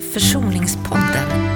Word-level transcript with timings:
Försoningspodden. 0.00 1.49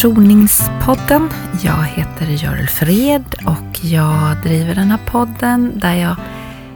Försoningspodden. 0.00 1.30
Jag 1.62 1.84
heter 1.84 2.26
Görel 2.26 2.68
Fred 2.68 3.24
och 3.46 3.84
jag 3.84 4.42
driver 4.42 4.74
den 4.74 4.90
här 4.90 5.00
podden 5.06 5.78
där 5.78 5.94
jag 5.94 6.16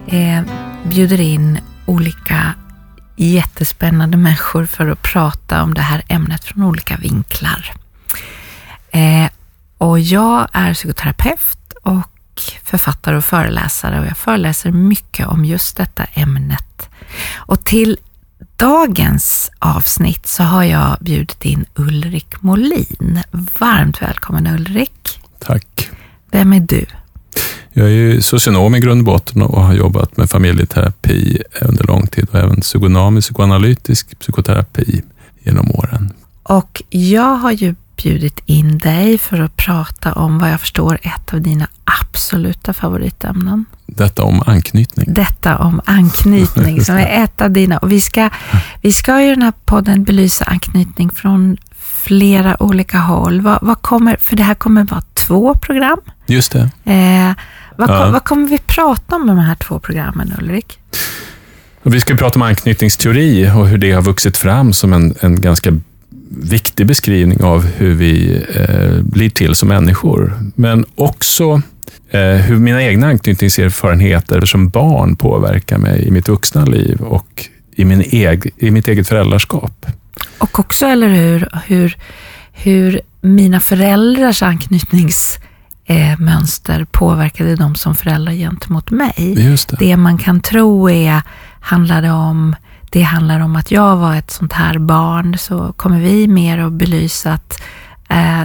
eh, 0.07 0.43
bjuder 0.85 1.21
in 1.21 1.59
olika 1.87 2.55
jättespännande 3.17 4.17
människor 4.17 4.67
för 4.67 4.89
att 4.89 5.03
prata 5.03 5.63
om 5.63 5.75
det 5.75 5.81
här 5.81 6.03
ämnet 6.09 6.45
från 6.45 6.63
olika 6.63 6.97
vinklar. 6.97 7.73
Eh, 8.91 9.31
och 9.79 10.01
jag 10.01 10.49
är 10.53 10.75
psykoterapeut 10.75 11.73
och 11.83 12.43
författare 12.63 13.17
och 13.17 13.25
föreläsare 13.25 14.01
och 14.01 14.07
jag 14.07 14.17
föreläser 14.17 14.71
mycket 14.71 15.27
om 15.27 15.45
just 15.45 15.77
detta 15.77 16.05
ämnet. 16.05 16.89
Och 17.35 17.65
till 17.65 17.99
dagens 18.57 19.51
avsnitt 19.59 20.27
så 20.27 20.43
har 20.43 20.65
jag 20.65 20.97
bjudit 21.01 21.45
in 21.45 21.65
Ulrik 21.75 22.43
Molin. 22.43 23.21
Varmt 23.59 24.03
välkommen 24.03 24.47
Ulrik. 24.47 25.21
Tack. 25.39 25.91
Vem 26.31 26.53
är 26.53 26.61
du? 26.61 26.87
Jag 27.73 27.91
är 27.91 28.21
socionom 28.21 28.75
i 28.75 28.81
grund 28.81 29.01
och 29.01 29.05
botten 29.05 29.43
och 29.43 29.63
har 29.63 29.75
jobbat 29.75 30.17
med 30.17 30.31
familjeterapi 30.31 31.43
under 31.61 31.87
lång 31.87 32.07
tid 32.07 32.29
och 32.33 32.39
även 32.39 32.61
psykodynamisk 32.61 33.29
psykoanalytisk 33.29 34.19
psykoterapi 34.19 35.03
genom 35.43 35.71
åren. 35.71 36.13
Och 36.43 36.83
jag 36.91 37.35
har 37.35 37.53
ju 37.53 37.75
bjudit 37.97 38.41
in 38.47 38.79
dig 38.79 39.19
för 39.19 39.41
att 39.41 39.57
prata 39.57 40.13
om 40.13 40.39
vad 40.39 40.51
jag 40.51 40.61
förstår 40.61 40.99
ett 41.03 41.35
av 41.35 41.41
dina 41.41 41.69
absoluta 42.01 42.73
favoritämnen. 42.73 43.65
Detta 43.87 44.23
om 44.23 44.43
anknytning. 44.47 45.15
Detta 45.15 45.59
om 45.59 45.81
anknytning 45.85 46.85
som 46.85 46.97
är 46.97 47.07
ett 47.25 47.41
av 47.41 47.51
dina. 47.51 47.79
Och 47.79 47.93
vi 47.93 48.01
ska, 48.01 48.31
vi 48.81 48.93
ska 48.93 49.21
i 49.23 49.31
den 49.31 49.43
här 49.43 49.53
podden 49.65 50.05
belysa 50.05 50.45
anknytning 50.45 51.11
från 51.11 51.57
flera 51.79 52.63
olika 52.63 52.99
håll. 52.99 53.41
Vad, 53.41 53.59
vad 53.63 53.83
kommer, 53.83 54.17
för 54.21 54.37
det 54.37 54.43
här 54.43 54.55
kommer 54.55 54.85
vara 54.85 55.03
två 55.15 55.55
program. 55.55 55.99
Just 56.27 56.53
det. 56.53 56.61
Eh, 56.93 57.33
vad, 57.77 57.91
Ja. 57.91 58.11
vad 58.11 58.25
kommer 58.25 58.49
vi 58.49 58.59
prata 58.59 59.17
om 59.17 59.27
med 59.27 59.37
de 59.37 59.43
här 59.43 59.55
två 59.55 59.79
programmen, 59.79 60.33
Ulrik? 60.39 60.79
Vi 61.83 62.01
ska 62.01 62.17
prata 62.17 62.39
om 62.39 62.43
anknytningsteori 62.43 63.51
och 63.51 63.69
hur 63.69 63.79
det 63.79 63.93
har 63.93 64.03
vuxit 64.03 64.37
fram 64.37 64.73
som 64.73 64.93
en, 64.93 65.15
en 65.21 65.41
ganska 65.41 65.73
viktig 66.37 66.87
beskrivning 66.87 67.43
av 67.43 67.67
hur 67.67 67.95
vi 67.95 68.45
eh, 68.55 69.03
blir 69.03 69.31
till 69.31 69.55
som 69.55 69.69
människor. 69.69 70.33
Men 70.55 70.85
också 70.95 71.63
eh, 72.11 72.21
hur 72.21 72.57
mina 72.57 72.83
egna 72.83 73.07
anknytningserfarenheter 73.07 74.41
som 74.41 74.69
barn 74.69 75.17
påverkar 75.17 75.79
mig 75.79 76.07
i 76.07 76.11
mitt 76.11 76.29
vuxna 76.29 76.65
liv 76.65 77.01
och 77.01 77.49
i, 77.77 77.85
min 77.85 78.03
eg, 78.07 78.51
i 78.57 78.71
mitt 78.71 78.89
eget 78.89 79.09
föräldraskap. 79.09 79.87
Och 80.39 80.59
också, 80.59 80.87
eller 80.87 81.09
hur, 81.09 81.49
hur, 81.67 81.97
hur 82.53 83.01
mina 83.21 83.61
föräldrars 83.61 84.43
anknytningsmönster 84.43 86.87
påverkade 86.91 87.57
dem 87.57 87.75
som 87.75 87.95
föräldrar 87.95 88.33
gentemot 88.33 88.91
mig. 88.91 89.35
Just 89.37 89.69
det. 89.69 89.77
Det 89.79 89.97
man 89.97 90.19
kan 90.19 90.41
tro 90.41 90.91
är, 90.91 91.23
handlade 91.61 92.11
om, 92.11 92.57
det 92.95 93.03
handlar 93.03 93.41
om 93.41 93.57
att 93.57 93.71
jag 93.71 93.97
var 93.97 94.15
ett 94.15 94.31
sånt 94.31 94.53
här 94.53 94.79
barn, 94.79 95.39
så 95.39 95.73
kommer 95.77 96.01
vi 96.01 96.29
mer 96.29 96.59
att 96.59 96.73
belysa 96.73 97.33
att 97.33 97.63
eh, 98.09 98.43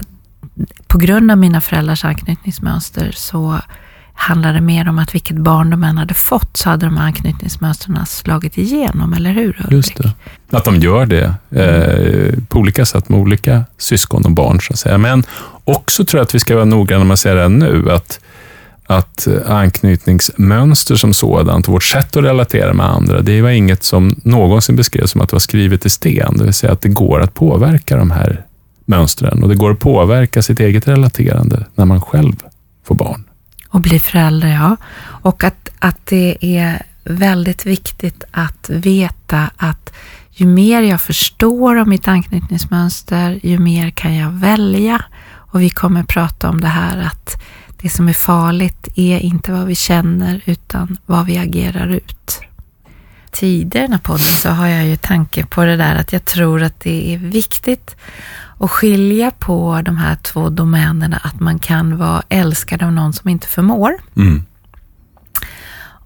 på 0.87 0.97
grund 0.97 1.31
av 1.31 1.37
mina 1.37 1.61
föräldrars 1.61 2.05
anknytningsmönster 2.05 3.11
så 3.11 3.59
handlar 4.13 4.53
det 4.53 4.61
mer 4.61 4.89
om 4.89 4.99
att 4.99 5.15
vilket 5.15 5.37
barn 5.37 5.69
de 5.69 5.83
än 5.83 5.97
hade 5.97 6.13
fått 6.13 6.57
så 6.57 6.69
hade 6.69 6.85
de 6.85 6.97
här 6.97 7.05
anknytningsmönstren 7.05 8.05
slagit 8.05 8.57
igenom, 8.57 9.13
eller 9.13 9.31
hur 9.31 9.49
Ulrik? 9.59 9.71
Just 9.71 9.97
det. 9.97 10.11
Att 10.51 10.65
de 10.65 10.75
gör 10.75 11.05
det 11.05 11.33
eh, 11.49 12.43
på 12.47 12.59
olika 12.59 12.85
sätt 12.85 13.09
med 13.09 13.19
olika 13.19 13.65
syskon 13.77 14.25
och 14.25 14.31
barn. 14.31 14.61
Så 14.61 14.73
att 14.73 14.79
säga. 14.79 14.97
Men 14.97 15.23
också 15.63 16.05
tror 16.05 16.19
jag 16.19 16.23
att 16.23 16.35
vi 16.35 16.39
ska 16.39 16.55
vara 16.55 16.65
noggranna 16.65 17.03
med 17.03 17.13
att 17.13 17.19
säga 17.19 17.35
det 17.35 17.49
nu, 17.49 17.91
att, 17.91 18.19
att 18.89 19.27
eh, 19.27 19.51
anknytningsmönster 19.51 20.95
som 20.95 21.13
sådant, 21.13 21.67
vårt 21.67 21.83
sätt 21.83 22.17
att 22.17 22.23
relatera 22.23 22.73
med 22.73 22.85
andra, 22.85 23.21
det 23.21 23.41
var 23.41 23.49
inget 23.49 23.83
som 23.83 24.15
någonsin 24.23 24.75
beskrevs 24.75 25.11
som 25.11 25.21
att 25.21 25.29
det 25.29 25.35
var 25.35 25.39
skrivet 25.39 25.85
i 25.85 25.89
sten. 25.89 26.37
Det 26.37 26.43
vill 26.43 26.53
säga 26.53 26.73
att 26.73 26.81
det 26.81 26.89
går 26.89 27.21
att 27.21 27.33
påverka 27.33 27.97
de 27.97 28.11
här 28.11 28.45
mönstren 28.85 29.43
och 29.43 29.49
det 29.49 29.55
går 29.55 29.71
att 29.71 29.79
påverka 29.79 30.41
sitt 30.41 30.59
eget 30.59 30.87
relaterande 30.87 31.65
när 31.75 31.85
man 31.85 32.01
själv 32.01 32.33
får 32.85 32.95
barn. 32.95 33.23
Och 33.69 33.81
blir 33.81 33.99
förälder, 33.99 34.47
ja. 34.47 34.77
Och 35.21 35.43
att, 35.43 35.69
att 35.79 36.05
det 36.05 36.37
är 36.41 36.81
väldigt 37.03 37.65
viktigt 37.65 38.23
att 38.31 38.69
veta 38.69 39.49
att 39.57 39.93
ju 40.31 40.45
mer 40.45 40.81
jag 40.81 41.01
förstår 41.01 41.75
om 41.75 41.89
mitt 41.89 42.07
anknytningsmönster, 42.07 43.39
ju 43.43 43.59
mer 43.59 43.89
kan 43.89 44.15
jag 44.15 44.31
välja. 44.31 45.01
Och 45.31 45.61
vi 45.61 45.69
kommer 45.69 46.03
prata 46.03 46.49
om 46.49 46.61
det 46.61 46.67
här 46.67 46.97
att 46.97 47.41
det 47.81 47.89
som 47.89 48.09
är 48.09 48.13
farligt 48.13 48.87
är 48.95 49.19
inte 49.19 49.51
vad 49.51 49.65
vi 49.65 49.75
känner, 49.75 50.41
utan 50.45 50.97
vad 51.05 51.25
vi 51.25 51.37
agerar 51.37 51.87
ut. 51.87 52.41
Tidigare 53.31 53.83
i 53.83 53.87
den 53.87 53.93
här 53.93 53.99
podden 53.99 54.25
så 54.25 54.49
har 54.49 54.67
jag 54.67 54.85
ju 54.85 54.95
tanke 54.95 55.45
på 55.45 55.65
det 55.65 55.75
där 55.75 55.95
att 55.95 56.13
jag 56.13 56.25
tror 56.25 56.63
att 56.63 56.79
det 56.79 57.13
är 57.13 57.17
viktigt 57.17 57.95
att 58.59 58.71
skilja 58.71 59.31
på 59.31 59.81
de 59.85 59.97
här 59.97 60.15
två 60.15 60.49
domänerna, 60.49 61.17
att 61.23 61.39
man 61.39 61.59
kan 61.59 61.97
vara 61.97 62.23
älskad 62.29 62.83
av 62.83 62.91
någon 62.91 63.13
som 63.13 63.29
inte 63.29 63.47
förmår. 63.47 63.97
Mm. 64.15 64.43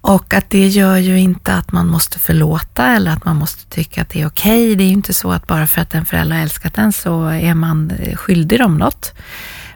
Och 0.01 0.33
att 0.33 0.49
det 0.49 0.67
gör 0.67 0.97
ju 0.97 1.19
inte 1.19 1.53
att 1.53 1.71
man 1.71 1.87
måste 1.87 2.19
förlåta 2.19 2.95
eller 2.95 3.11
att 3.11 3.25
man 3.25 3.35
måste 3.35 3.65
tycka 3.65 4.01
att 4.01 4.09
det 4.09 4.21
är 4.21 4.27
okej. 4.27 4.75
Det 4.75 4.83
är 4.83 4.87
ju 4.87 4.93
inte 4.93 5.13
så 5.13 5.31
att 5.31 5.47
bara 5.47 5.67
för 5.67 5.81
att 5.81 5.93
en 5.93 6.05
förälder 6.05 6.35
har 6.35 6.43
älskat 6.43 6.77
en 6.77 6.93
så 6.93 7.25
är 7.25 7.53
man 7.53 7.91
skyldig 8.15 8.59
dem 8.59 8.77
något. 8.77 9.13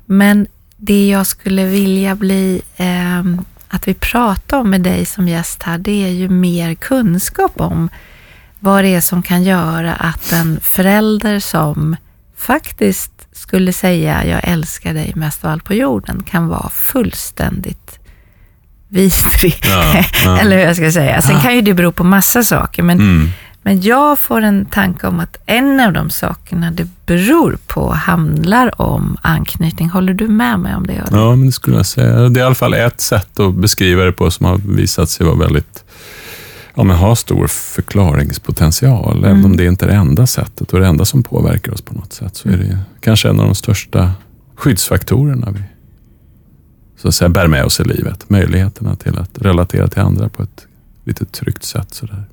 Men 0.05 0.47
det 0.77 1.07
jag 1.07 1.27
skulle 1.27 1.65
vilja 1.65 2.15
bli, 2.15 2.61
eh, 2.77 3.19
att 3.67 3.87
vi 3.87 3.93
pratar 3.93 4.57
om 4.59 4.69
med 4.69 4.81
dig 4.81 5.05
som 5.05 5.27
gäst 5.27 5.63
här, 5.63 5.77
det 5.77 6.03
är 6.03 6.09
ju 6.11 6.29
mer 6.29 6.75
kunskap 6.75 7.61
om 7.61 7.89
vad 8.59 8.83
det 8.83 8.95
är 8.95 9.01
som 9.01 9.23
kan 9.23 9.43
göra 9.43 9.93
att 9.93 10.31
en 10.31 10.59
förälder 10.63 11.39
som 11.39 11.95
faktiskt 12.37 13.11
skulle 13.33 13.73
säga 13.73 14.25
jag 14.25 14.39
älskar 14.43 14.93
dig 14.93 15.11
mest 15.15 15.45
av 15.45 15.51
allt 15.51 15.63
på 15.63 15.73
jorden 15.73 16.23
kan 16.23 16.47
vara 16.47 16.69
fullständigt 16.69 17.99
vidrig. 18.89 19.59
Ja, 19.65 20.03
ja. 20.25 20.39
Eller 20.39 20.57
hur 20.57 20.63
jag 20.63 20.75
ska 20.75 20.91
säga. 20.91 21.21
Sen 21.21 21.41
kan 21.41 21.55
ju 21.55 21.61
det 21.61 21.73
bero 21.73 21.91
på 21.91 22.03
massa 22.03 22.43
saker, 22.43 22.83
men, 22.83 22.99
Mm. 22.99 23.29
Men 23.67 23.81
jag 23.81 24.19
får 24.19 24.41
en 24.41 24.65
tanke 24.65 25.07
om 25.07 25.19
att 25.19 25.37
en 25.45 25.79
av 25.79 25.93
de 25.93 26.09
sakerna 26.09 26.71
det 26.71 26.87
beror 27.05 27.57
på 27.67 27.91
handlar 27.91 28.81
om 28.81 29.17
anknytning. 29.21 29.89
Håller 29.89 30.13
du 30.13 30.27
med 30.27 30.59
mig 30.59 30.75
om 30.75 30.87
det? 30.87 31.03
Ja, 31.11 31.35
men 31.35 31.45
det 31.45 31.51
skulle 31.51 31.77
jag 31.77 31.85
säga. 31.85 32.29
Det 32.29 32.39
är 32.39 32.43
i 32.43 32.45
alla 32.45 32.55
fall 32.55 32.73
ett 32.73 33.01
sätt 33.01 33.39
att 33.39 33.55
beskriva 33.55 34.03
det 34.03 34.11
på 34.11 34.31
som 34.31 34.45
har 34.45 34.57
visat 34.57 35.09
sig 35.09 35.25
vara 35.25 35.35
väldigt, 35.35 35.83
ja 36.75 36.83
men 36.83 36.97
har 36.97 37.15
stor 37.15 37.47
förklaringspotential. 37.47 39.25
Även 39.25 39.45
om 39.45 39.57
det 39.57 39.65
inte 39.65 39.85
är 39.85 39.89
det 39.89 39.95
enda 39.95 40.27
sättet 40.27 40.73
och 40.73 40.79
det 40.79 40.87
enda 40.87 41.05
som 41.05 41.23
påverkar 41.23 41.73
oss 41.73 41.81
på 41.81 41.93
något 41.93 42.13
sätt, 42.13 42.35
så 42.35 42.49
är 42.49 42.57
det 42.57 42.65
ju 42.65 42.77
kanske 43.01 43.29
en 43.29 43.39
av 43.39 43.45
de 43.45 43.55
största 43.55 44.11
skyddsfaktorerna 44.55 45.51
vi 45.51 45.61
så 47.01 47.07
att 47.07 47.15
säga, 47.15 47.29
bär 47.29 47.47
med 47.47 47.65
oss 47.65 47.79
i 47.79 47.83
livet. 47.83 48.29
Möjligheterna 48.29 48.95
till 48.95 49.17
att 49.17 49.31
relatera 49.33 49.87
till 49.87 50.01
andra 50.01 50.29
på 50.29 50.43
ett 50.43 50.67
lite 51.03 51.25
tryggt 51.25 51.63
sätt. 51.63 51.93
Sådär. 51.93 52.25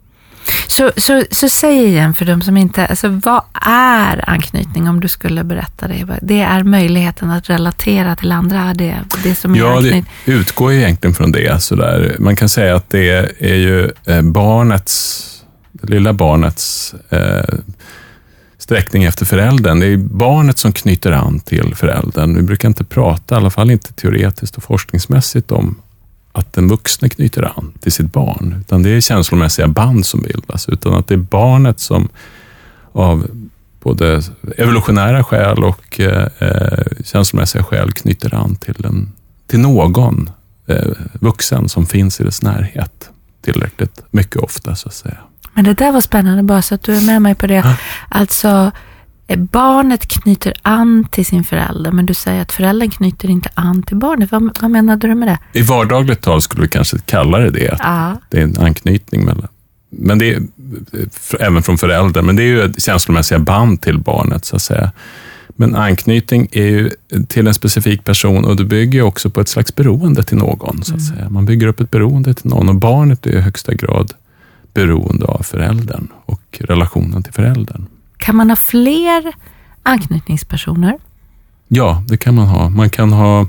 Så, 0.66 0.90
så, 0.96 1.24
så 1.30 1.48
säg 1.48 1.84
igen 1.86 2.14
för 2.14 2.24
de 2.24 2.42
som 2.42 2.56
inte, 2.56 2.86
alltså 2.86 3.08
vad 3.08 3.42
är 3.66 4.30
anknytning 4.30 4.88
om 4.88 5.00
du 5.00 5.08
skulle 5.08 5.44
berätta 5.44 5.88
det? 5.88 6.18
Det 6.22 6.40
är 6.40 6.62
möjligheten 6.62 7.30
att 7.30 7.50
relatera 7.50 8.16
till 8.16 8.32
andra, 8.32 8.74
det, 8.74 8.96
det 9.22 9.34
som 9.34 9.54
är 9.54 9.58
Ja, 9.58 9.66
det 9.68 9.74
anknytning. 9.76 10.04
utgår 10.26 10.72
ju 10.72 10.78
egentligen 10.78 11.14
från 11.14 11.32
det. 11.32 11.62
Sådär. 11.62 12.16
Man 12.18 12.36
kan 12.36 12.48
säga 12.48 12.76
att 12.76 12.90
det 12.90 13.08
är 13.38 13.54
ju 13.54 13.90
eh, 14.06 14.22
barnets, 14.22 15.24
det 15.72 15.88
lilla 15.90 16.12
barnets 16.12 16.94
eh, 17.10 17.54
sträckning 18.58 19.04
efter 19.04 19.24
föräldern. 19.26 19.80
Det 19.80 19.86
är 19.86 19.96
barnet 19.96 20.58
som 20.58 20.72
knyter 20.72 21.12
an 21.12 21.40
till 21.40 21.74
föräldern. 21.74 22.36
Vi 22.36 22.42
brukar 22.42 22.68
inte 22.68 22.84
prata, 22.84 23.34
i 23.34 23.38
alla 23.38 23.50
fall 23.50 23.70
inte 23.70 23.92
teoretiskt 23.92 24.56
och 24.56 24.62
forskningsmässigt, 24.62 25.50
om 25.52 25.76
att 26.34 26.52
den 26.52 26.68
vuxne 26.68 27.08
knyter 27.08 27.58
an 27.58 27.72
till 27.80 27.92
sitt 27.92 28.12
barn, 28.12 28.56
utan 28.60 28.82
det 28.82 28.90
är 28.90 29.00
känslomässiga 29.00 29.68
band 29.68 30.06
som 30.06 30.20
bildas, 30.20 30.68
utan 30.68 30.94
att 30.94 31.08
det 31.08 31.14
är 31.14 31.18
barnet 31.18 31.80
som 31.80 32.08
av 32.92 33.26
både 33.80 34.22
evolutionära 34.56 35.24
skäl 35.24 35.64
och 35.64 36.00
eh, 36.00 36.28
eh, 36.38 36.84
känslomässiga 37.04 37.62
skäl 37.62 37.92
knyter 37.92 38.34
an 38.34 38.56
till, 38.56 38.86
en, 38.86 39.12
till 39.46 39.60
någon 39.60 40.30
eh, 40.66 40.92
vuxen 41.12 41.68
som 41.68 41.86
finns 41.86 42.20
i 42.20 42.24
dess 42.24 42.42
närhet 42.42 43.10
tillräckligt 43.42 44.02
mycket 44.10 44.36
ofta, 44.36 44.76
så 44.76 44.88
att 44.88 44.94
säga. 44.94 45.18
Men 45.54 45.64
det 45.64 45.74
där 45.74 45.92
var 45.92 46.00
spännande, 46.00 46.42
bara 46.42 46.62
så 46.62 46.74
att 46.74 46.82
du 46.82 46.96
är 46.96 47.00
med 47.00 47.22
mig 47.22 47.34
på 47.34 47.46
det. 47.46 47.54
Ja. 47.54 47.76
Alltså, 48.08 48.72
barnet 49.36 50.08
knyter 50.08 50.54
an 50.62 51.06
till 51.10 51.26
sin 51.26 51.44
förälder, 51.44 51.90
men 51.90 52.06
du 52.06 52.14
säger 52.14 52.42
att 52.42 52.52
föräldern 52.52 52.90
knyter 52.90 53.30
inte 53.30 53.50
an 53.54 53.82
till 53.82 53.96
barnet. 53.96 54.32
Vad, 54.32 54.58
vad 54.60 54.70
menade 54.70 55.08
du 55.08 55.14
med 55.14 55.28
det? 55.28 55.58
I 55.58 55.62
vardagligt 55.62 56.22
tal 56.22 56.42
skulle 56.42 56.62
vi 56.62 56.68
kanske 56.68 56.98
kalla 56.98 57.38
det 57.38 57.50
det. 57.50 57.76
Ja. 57.80 58.20
Det 58.30 58.38
är 58.38 58.42
en 58.42 58.58
anknytning 58.58 59.24
mellan 59.24 59.48
men 59.98 60.18
det 60.18 60.34
är, 60.34 60.42
även 61.40 61.62
från 61.62 61.78
föräldern, 61.78 62.26
men 62.26 62.36
det 62.36 62.42
är 62.42 62.46
ju 62.46 62.72
känslomässiga 62.78 63.38
band 63.38 63.80
till 63.80 63.98
barnet, 63.98 64.44
så 64.44 64.56
att 64.56 64.62
säga. 64.62 64.92
Men 65.48 65.74
anknytning 65.74 66.48
är 66.52 66.66
ju 66.66 66.90
till 67.28 67.46
en 67.46 67.54
specifik 67.54 68.04
person 68.04 68.44
och 68.44 68.56
det 68.56 68.64
bygger 68.64 69.02
också 69.02 69.30
på 69.30 69.40
ett 69.40 69.48
slags 69.48 69.74
beroende 69.74 70.22
till 70.22 70.36
någon. 70.36 70.82
så 70.82 70.94
att 70.94 71.00
mm. 71.00 71.14
säga. 71.14 71.30
Man 71.30 71.46
bygger 71.46 71.66
upp 71.66 71.80
ett 71.80 71.90
beroende 71.90 72.34
till 72.34 72.50
någon 72.50 72.68
och 72.68 72.74
barnet 72.74 73.26
är 73.26 73.30
i 73.30 73.40
högsta 73.40 73.74
grad 73.74 74.12
beroende 74.74 75.26
av 75.26 75.42
föräldern 75.42 76.08
och 76.24 76.60
relationen 76.60 77.22
till 77.22 77.32
föräldern. 77.32 77.86
Kan 78.24 78.36
man 78.36 78.50
ha 78.50 78.56
fler 78.56 79.32
anknytningspersoner? 79.82 80.98
Ja, 81.68 82.04
det 82.08 82.16
kan 82.16 82.34
man 82.34 82.46
ha. 82.46 82.68
Man 82.68 82.90
kan 82.90 83.12
ha 83.12 83.46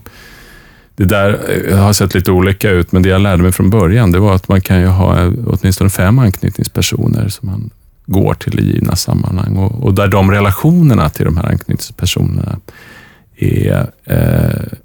det 0.96 1.06
där 1.06 1.40
eh, 1.70 1.78
har 1.78 1.94
sett 1.94 2.14
lite 2.14 2.32
olika 2.32 2.70
ut, 2.70 2.92
men 2.92 3.04
det 3.04 3.10
jag 3.10 3.22
lärde 3.22 3.44
mig 3.44 3.52
från 3.52 3.70
början, 3.70 4.12
det 4.12 4.20
var 4.20 4.36
att 4.36 4.48
man 4.48 4.62
kan 4.62 4.80
ju 4.80 4.88
ha 4.88 5.22
eh, 5.22 5.32
åtminstone 5.46 5.90
fem 5.90 6.20
anknytningspersoner 6.20 7.30
som 7.30 7.50
man 7.50 7.70
går 8.06 8.34
till 8.34 8.60
i 8.60 8.74
givna 8.74 8.96
sammanhang 8.96 9.58
och, 9.58 9.84
och 9.84 9.94
där 9.94 10.08
de 10.08 10.32
relationerna 10.32 11.10
till 11.10 11.26
de 11.26 11.38
här 11.38 11.46
anknytningspersonerna 11.46 12.60
är 13.36 13.90
eh, 14.04 14.78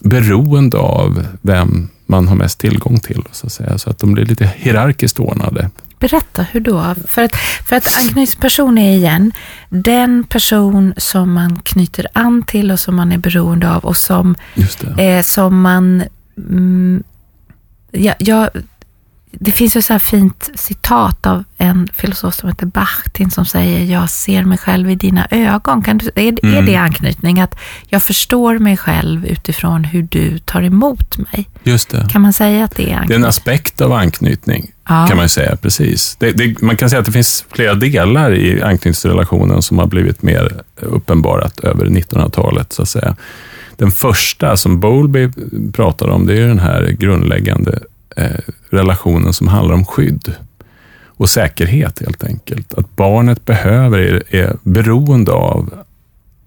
beroende 0.00 0.78
av 0.78 1.26
vem 1.42 1.88
man 2.06 2.28
har 2.28 2.36
mest 2.36 2.60
tillgång 2.60 2.98
till, 2.98 3.22
så 3.32 3.46
att 3.46 3.52
säga. 3.52 3.78
Så 3.78 3.90
att 3.90 3.98
de 3.98 4.12
blir 4.12 4.24
lite 4.24 4.50
hierarkiskt 4.56 5.20
ordnade. 5.20 5.70
Berätta, 5.98 6.42
hur 6.42 6.60
då? 6.60 6.94
För 7.06 7.22
att, 7.22 7.36
för 7.36 7.76
att 7.76 7.96
anknytningsperson 7.96 8.78
är 8.78 8.96
igen 8.96 9.32
den 9.68 10.24
person 10.24 10.94
som 10.96 11.32
man 11.32 11.56
knyter 11.56 12.06
an 12.12 12.42
till 12.42 12.70
och 12.70 12.80
som 12.80 12.96
man 12.96 13.12
är 13.12 13.18
beroende 13.18 13.70
av 13.70 13.84
och 13.84 13.96
som, 13.96 14.34
eh, 14.98 15.22
som 15.22 15.60
man... 15.60 16.02
Mm, 16.38 17.02
ja, 17.90 18.14
jag, 18.18 18.50
det 19.40 19.52
finns 19.52 19.76
ju 19.76 19.82
så 19.82 19.92
här 19.92 19.98
fint 19.98 20.50
citat 20.54 21.26
av 21.26 21.44
en 21.58 21.88
filosof 21.92 22.34
som 22.34 22.48
heter 22.48 22.66
Bachtin 22.66 23.30
som 23.30 23.44
säger 23.44 23.92
jag 23.92 24.10
ser 24.10 24.44
mig 24.44 24.58
själv 24.58 24.90
i 24.90 24.94
dina 24.94 25.26
ögon. 25.30 25.82
Kan 25.82 25.98
du, 25.98 26.10
är, 26.14 26.34
mm. 26.42 26.54
är 26.54 26.62
det 26.62 26.76
anknytning? 26.76 27.40
Att 27.40 27.58
jag 27.88 28.02
förstår 28.02 28.58
mig 28.58 28.76
själv 28.76 29.26
utifrån 29.26 29.84
hur 29.84 30.02
du 30.02 30.38
tar 30.38 30.62
emot 30.62 31.18
mig? 31.18 31.48
Just 31.62 31.90
det. 31.90 32.08
Kan 32.10 32.22
man 32.22 32.32
säga 32.32 32.64
att 32.64 32.76
det 32.76 32.82
är 32.82 32.96
anknytning? 32.96 33.08
Det 33.08 33.14
är 33.14 33.18
en 33.18 33.24
aspekt 33.24 33.80
av 33.80 33.92
anknytning, 33.92 34.70
ja. 34.88 35.06
kan 35.06 35.16
man 35.16 35.28
säga. 35.28 35.56
Precis. 35.56 36.16
Det, 36.16 36.32
det, 36.32 36.62
man 36.62 36.76
kan 36.76 36.90
säga 36.90 37.00
att 37.00 37.06
det 37.06 37.12
finns 37.12 37.44
flera 37.52 37.74
delar 37.74 38.34
i 38.34 38.62
anknytningsrelationen 38.62 39.62
som 39.62 39.78
har 39.78 39.86
blivit 39.86 40.22
mer 40.22 40.62
uppenbarat 40.76 41.60
över 41.60 41.86
1900-talet, 41.86 42.72
så 42.72 42.82
att 42.82 42.88
säga. 42.88 43.16
Den 43.76 43.90
första 43.90 44.56
som 44.56 44.80
Bowlby 44.80 45.30
pratar 45.72 46.08
om, 46.08 46.26
det 46.26 46.38
är 46.38 46.46
den 46.46 46.58
här 46.58 46.96
grundläggande 46.98 47.78
eh, 48.16 48.30
relationen 48.70 49.32
som 49.32 49.48
handlar 49.48 49.74
om 49.74 49.84
skydd 49.84 50.32
och 51.06 51.30
säkerhet 51.30 52.00
helt 52.00 52.24
enkelt. 52.24 52.74
Att 52.74 52.96
barnet 52.96 53.44
behöver, 53.44 53.98
är, 53.98 54.22
är 54.36 54.56
beroende 54.62 55.32
av 55.32 55.74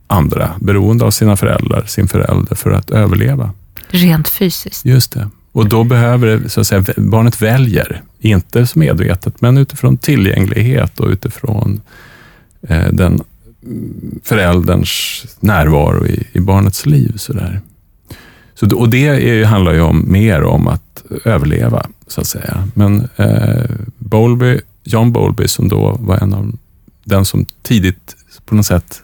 andra, 0.07 0.51
beroende 0.59 1.05
av 1.05 1.11
sina 1.11 1.35
föräldrar, 1.35 1.83
sin 1.87 2.07
förälder 2.07 2.55
för 2.55 2.71
att 2.71 2.89
överleva. 2.89 3.53
Rent 3.87 4.29
fysiskt? 4.29 4.85
Just 4.85 5.11
det. 5.11 5.29
Och 5.51 5.69
då 5.69 5.83
behöver 5.83 6.47
så 6.47 6.61
att 6.61 6.67
säga, 6.67 6.83
barnet 6.97 7.41
väljer, 7.41 8.01
inte 8.19 8.67
så 8.67 8.79
medvetet, 8.79 9.41
men 9.41 9.57
utifrån 9.57 9.97
tillgänglighet 9.97 10.99
och 10.99 11.09
utifrån 11.09 11.81
eh, 12.61 12.87
den 12.91 13.21
förälderns 14.23 15.25
närvaro 15.39 16.05
i, 16.07 16.27
i 16.31 16.39
barnets 16.39 16.85
liv. 16.85 17.13
Så 17.17 17.33
där. 17.33 17.61
Så, 18.53 18.77
och 18.77 18.89
det 18.89 19.07
är, 19.07 19.45
handlar 19.45 19.73
ju 19.73 19.81
om, 19.81 20.11
mer 20.11 20.43
om 20.43 20.67
att 20.67 20.88
överleva, 21.25 21.85
så 22.07 22.21
att 22.21 22.27
säga. 22.27 22.67
Men 22.73 23.09
eh, 23.15 23.69
Bowlby, 23.97 24.59
John 24.83 25.11
Bowlby, 25.11 25.47
som 25.47 25.67
då 25.67 25.97
var 25.99 26.17
en 26.17 26.33
av 26.33 26.57
den 27.03 27.25
som 27.25 27.45
tidigt 27.61 28.15
på 28.45 28.55
något 28.55 28.65
sätt 28.65 29.01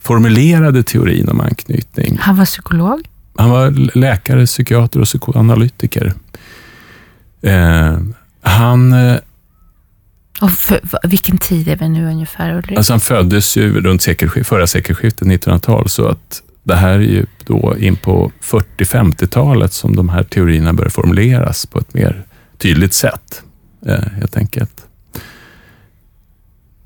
formulerade 0.00 0.82
teorin 0.82 1.28
om 1.28 1.40
anknytning. 1.40 2.18
Han 2.20 2.36
var 2.36 2.44
psykolog? 2.44 3.08
Han 3.36 3.50
var 3.50 3.70
läkare, 3.98 4.46
psykiater 4.46 5.00
och 5.00 5.06
psykoanalytiker. 5.06 6.12
Eh, 7.42 7.98
han... 8.42 8.92
Eh, 8.92 9.16
och 10.40 10.50
för, 10.50 10.80
vilken 11.08 11.38
tid 11.38 11.68
är 11.68 11.76
vi 11.76 11.88
nu 11.88 12.06
ungefär, 12.06 12.54
Ulrik? 12.54 12.78
Alltså 12.78 12.92
han 12.92 13.00
föddes 13.00 13.56
ju 13.56 13.80
runt 13.80 14.02
sekelskift, 14.02 14.48
förra 14.48 14.66
sekelskiftet, 14.66 15.28
1900-tal, 15.28 15.88
så 15.88 16.06
att 16.06 16.42
det 16.62 16.74
här 16.74 16.92
är 16.92 16.98
ju 16.98 17.26
då 17.44 17.76
in 17.78 17.96
på 17.96 18.32
40-50-talet 18.42 19.72
som 19.72 19.96
de 19.96 20.08
här 20.08 20.22
teorierna 20.22 20.72
börjar 20.72 20.90
formuleras 20.90 21.66
på 21.66 21.78
ett 21.78 21.94
mer 21.94 22.24
tydligt 22.58 22.94
sätt, 22.94 23.42
eh, 23.86 24.08
helt 24.16 24.36
enkelt. 24.36 24.86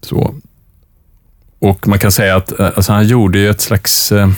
Så. 0.01 0.35
Och 1.59 1.89
man 1.89 1.99
kan 1.99 2.13
säga 2.13 2.37
att 2.37 2.61
eh, 2.61 2.67
alltså 2.67 2.93
han 2.93 3.07
gjorde 3.07 3.39
ju 3.39 3.51
ett 3.51 3.61
slags 3.61 4.13
eh, 4.13 4.29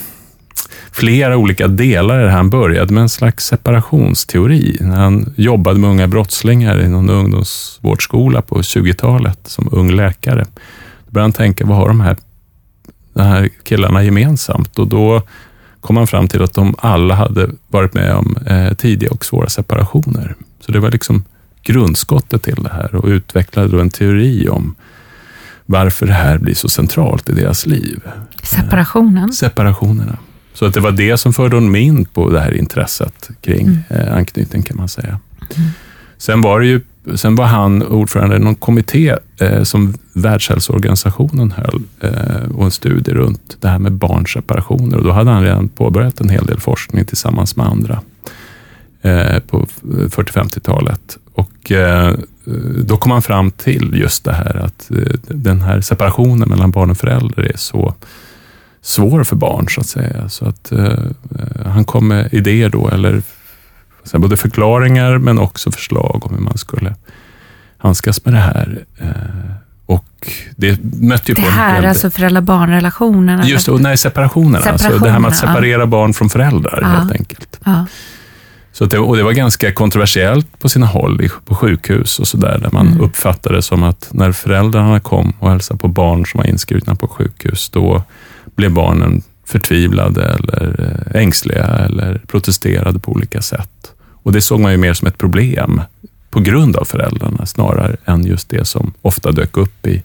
flera 0.90 1.36
olika 1.36 1.68
delar 1.68 2.20
i 2.20 2.22
det 2.22 2.30
här. 2.30 2.36
Han 2.36 2.50
började 2.50 2.94
med 2.94 3.00
en 3.00 3.08
slags 3.08 3.46
separationsteori. 3.46 4.76
När 4.80 4.96
han 4.96 5.34
jobbade 5.36 5.78
med 5.78 5.90
unga 5.90 6.06
brottslingar 6.06 6.80
i 6.80 6.88
någon 6.88 7.10
ungdomsvårdsskola 7.10 8.42
på 8.42 8.60
20-talet 8.60 9.38
som 9.44 9.68
ung 9.72 9.90
läkare. 9.90 10.44
Då 11.06 11.12
började 11.12 11.24
han 11.24 11.32
tänka, 11.32 11.66
vad 11.66 11.76
har 11.76 11.88
de 11.88 12.00
här 12.00 12.16
de 13.22 13.28
här 13.28 13.48
killarna 13.62 14.02
gemensamt 14.02 14.78
och 14.78 14.88
då 14.88 15.22
kom 15.80 15.94
man 15.94 16.06
fram 16.06 16.28
till 16.28 16.42
att 16.42 16.54
de 16.54 16.74
alla 16.78 17.14
hade 17.14 17.50
varit 17.68 17.94
med 17.94 18.14
om 18.14 18.36
eh, 18.46 18.74
tidiga 18.74 19.10
och 19.10 19.24
svåra 19.24 19.48
separationer. 19.48 20.34
Så 20.60 20.72
det 20.72 20.80
var 20.80 20.90
liksom 20.90 21.24
grundskottet 21.62 22.42
till 22.42 22.62
det 22.62 22.72
här 22.72 22.94
och 22.94 23.04
utvecklade 23.04 23.68
då 23.68 23.80
en 23.80 23.90
teori 23.90 24.48
om 24.48 24.74
varför 25.66 26.06
det 26.06 26.12
här 26.12 26.38
blir 26.38 26.54
så 26.54 26.68
centralt 26.68 27.28
i 27.28 27.32
deras 27.32 27.66
liv. 27.66 28.00
Separationen? 28.42 29.28
Eh, 29.28 29.30
separationerna. 29.30 30.18
Så 30.54 30.66
att 30.66 30.74
det 30.74 30.80
var 30.80 30.92
det 30.92 31.18
som 31.18 31.32
förde 31.32 31.56
honom 31.56 31.76
in 31.76 32.04
på 32.04 32.30
det 32.30 32.40
här 32.40 32.54
intresset 32.54 33.30
kring 33.40 33.66
mm. 33.66 33.82
eh, 33.88 34.16
anknytning 34.16 34.62
kan 34.62 34.76
man 34.76 34.88
säga. 34.88 35.20
Mm. 35.56 35.70
Sen 36.18 36.40
var 36.40 36.60
det 36.60 36.66
ju 36.66 36.80
Sen 37.14 37.34
var 37.34 37.46
han 37.46 37.82
ordförande 37.82 38.36
i 38.36 38.38
någon 38.38 38.54
kommitté 38.54 39.14
eh, 39.40 39.62
som 39.62 39.94
Världshälsoorganisationen 40.12 41.52
höll 41.52 41.82
eh, 42.00 42.50
och 42.54 42.64
en 42.64 42.70
studie 42.70 43.10
runt 43.10 43.56
det 43.60 43.68
här 43.68 43.78
med 43.78 43.92
barnseparationer. 43.92 44.96
Och 44.96 45.04
då 45.04 45.12
hade 45.12 45.30
han 45.30 45.42
redan 45.42 45.68
påbörjat 45.68 46.20
en 46.20 46.28
hel 46.28 46.46
del 46.46 46.60
forskning 46.60 47.04
tillsammans 47.04 47.56
med 47.56 47.66
andra 47.66 48.00
eh, 49.02 49.38
på 49.38 49.66
40-50-talet. 49.82 51.18
Och 51.34 51.72
eh, 51.72 52.14
då 52.84 52.96
kom 52.96 53.12
han 53.12 53.22
fram 53.22 53.50
till 53.50 53.90
just 53.94 54.24
det 54.24 54.32
här 54.32 54.56
att 54.56 54.90
eh, 54.90 55.18
den 55.28 55.60
här 55.60 55.80
separationen 55.80 56.48
mellan 56.48 56.70
barn 56.70 56.90
och 56.90 56.98
föräldrar 56.98 57.44
är 57.44 57.56
så 57.56 57.94
svår 58.82 59.24
för 59.24 59.36
barn, 59.36 59.66
så 59.68 59.80
att 59.80 59.86
säga. 59.86 60.28
Så 60.28 60.44
att 60.44 60.72
eh, 60.72 60.84
eh 60.84 61.66
han 61.66 61.84
kom 61.84 62.08
med 62.08 62.28
idéer 62.34 62.68
då, 62.68 62.88
eller 62.88 63.22
Sen 64.10 64.20
både 64.20 64.36
förklaringar 64.36 65.18
men 65.18 65.38
också 65.38 65.70
förslag 65.70 66.26
om 66.26 66.34
hur 66.34 66.40
man 66.40 66.58
skulle 66.58 66.94
handskas 67.78 68.24
med 68.24 68.34
det 68.34 68.40
här. 68.40 68.84
Eh, 68.98 69.08
och 69.86 70.30
det 70.56 70.78
mötte 71.00 71.32
ju 71.32 71.34
det 71.34 71.40
här, 71.40 71.82
en 71.82 71.88
alltså 71.88 72.10
föräldrar-barn-relationerna? 72.10 73.46
Just 73.46 73.66
det, 73.66 73.78
nej, 73.78 73.96
separationerna. 73.96 74.58
separationerna 74.58 74.92
alltså 74.92 75.04
det 75.04 75.10
här 75.10 75.18
med 75.18 75.28
att 75.28 75.36
separera 75.36 75.80
ja. 75.80 75.86
barn 75.86 76.14
från 76.14 76.30
föräldrar, 76.30 76.78
ja. 76.82 76.88
helt 76.88 77.12
enkelt. 77.12 77.60
Ja. 77.64 77.86
Så 78.72 78.84
det, 78.84 78.98
och 78.98 79.16
det 79.16 79.22
var 79.22 79.32
ganska 79.32 79.72
kontroversiellt 79.72 80.58
på 80.58 80.68
sina 80.68 80.86
håll 80.86 81.28
på 81.44 81.54
sjukhus 81.54 82.18
och 82.18 82.28
sådär, 82.28 82.58
där 82.58 82.70
man 82.72 82.86
mm. 82.86 83.00
uppfattade 83.00 83.56
det 83.56 83.62
som 83.62 83.82
att 83.82 84.08
när 84.12 84.32
föräldrarna 84.32 85.00
kom 85.00 85.32
och 85.38 85.50
hälsade 85.50 85.78
på 85.78 85.88
barn 85.88 86.26
som 86.26 86.38
var 86.38 86.46
inskrivna 86.46 86.94
på 86.94 87.08
sjukhus, 87.08 87.68
då 87.68 88.02
blev 88.56 88.72
barnen 88.72 89.22
förtvivlade 89.46 90.24
eller 90.24 90.74
eh, 91.14 91.22
ängsliga 91.22 91.64
eller 91.64 92.20
protesterade 92.26 92.98
på 92.98 93.12
olika 93.12 93.42
sätt. 93.42 93.87
Och 94.28 94.34
det 94.34 94.42
såg 94.42 94.60
man 94.60 94.72
ju 94.72 94.78
mer 94.78 94.94
som 94.94 95.08
ett 95.08 95.18
problem 95.18 95.82
på 96.30 96.40
grund 96.40 96.76
av 96.76 96.84
föräldrarna 96.84 97.46
snarare 97.46 97.96
än 98.04 98.24
just 98.24 98.48
det 98.48 98.64
som 98.64 98.92
ofta 99.02 99.32
dök 99.32 99.56
upp 99.56 99.86
i, 99.86 100.02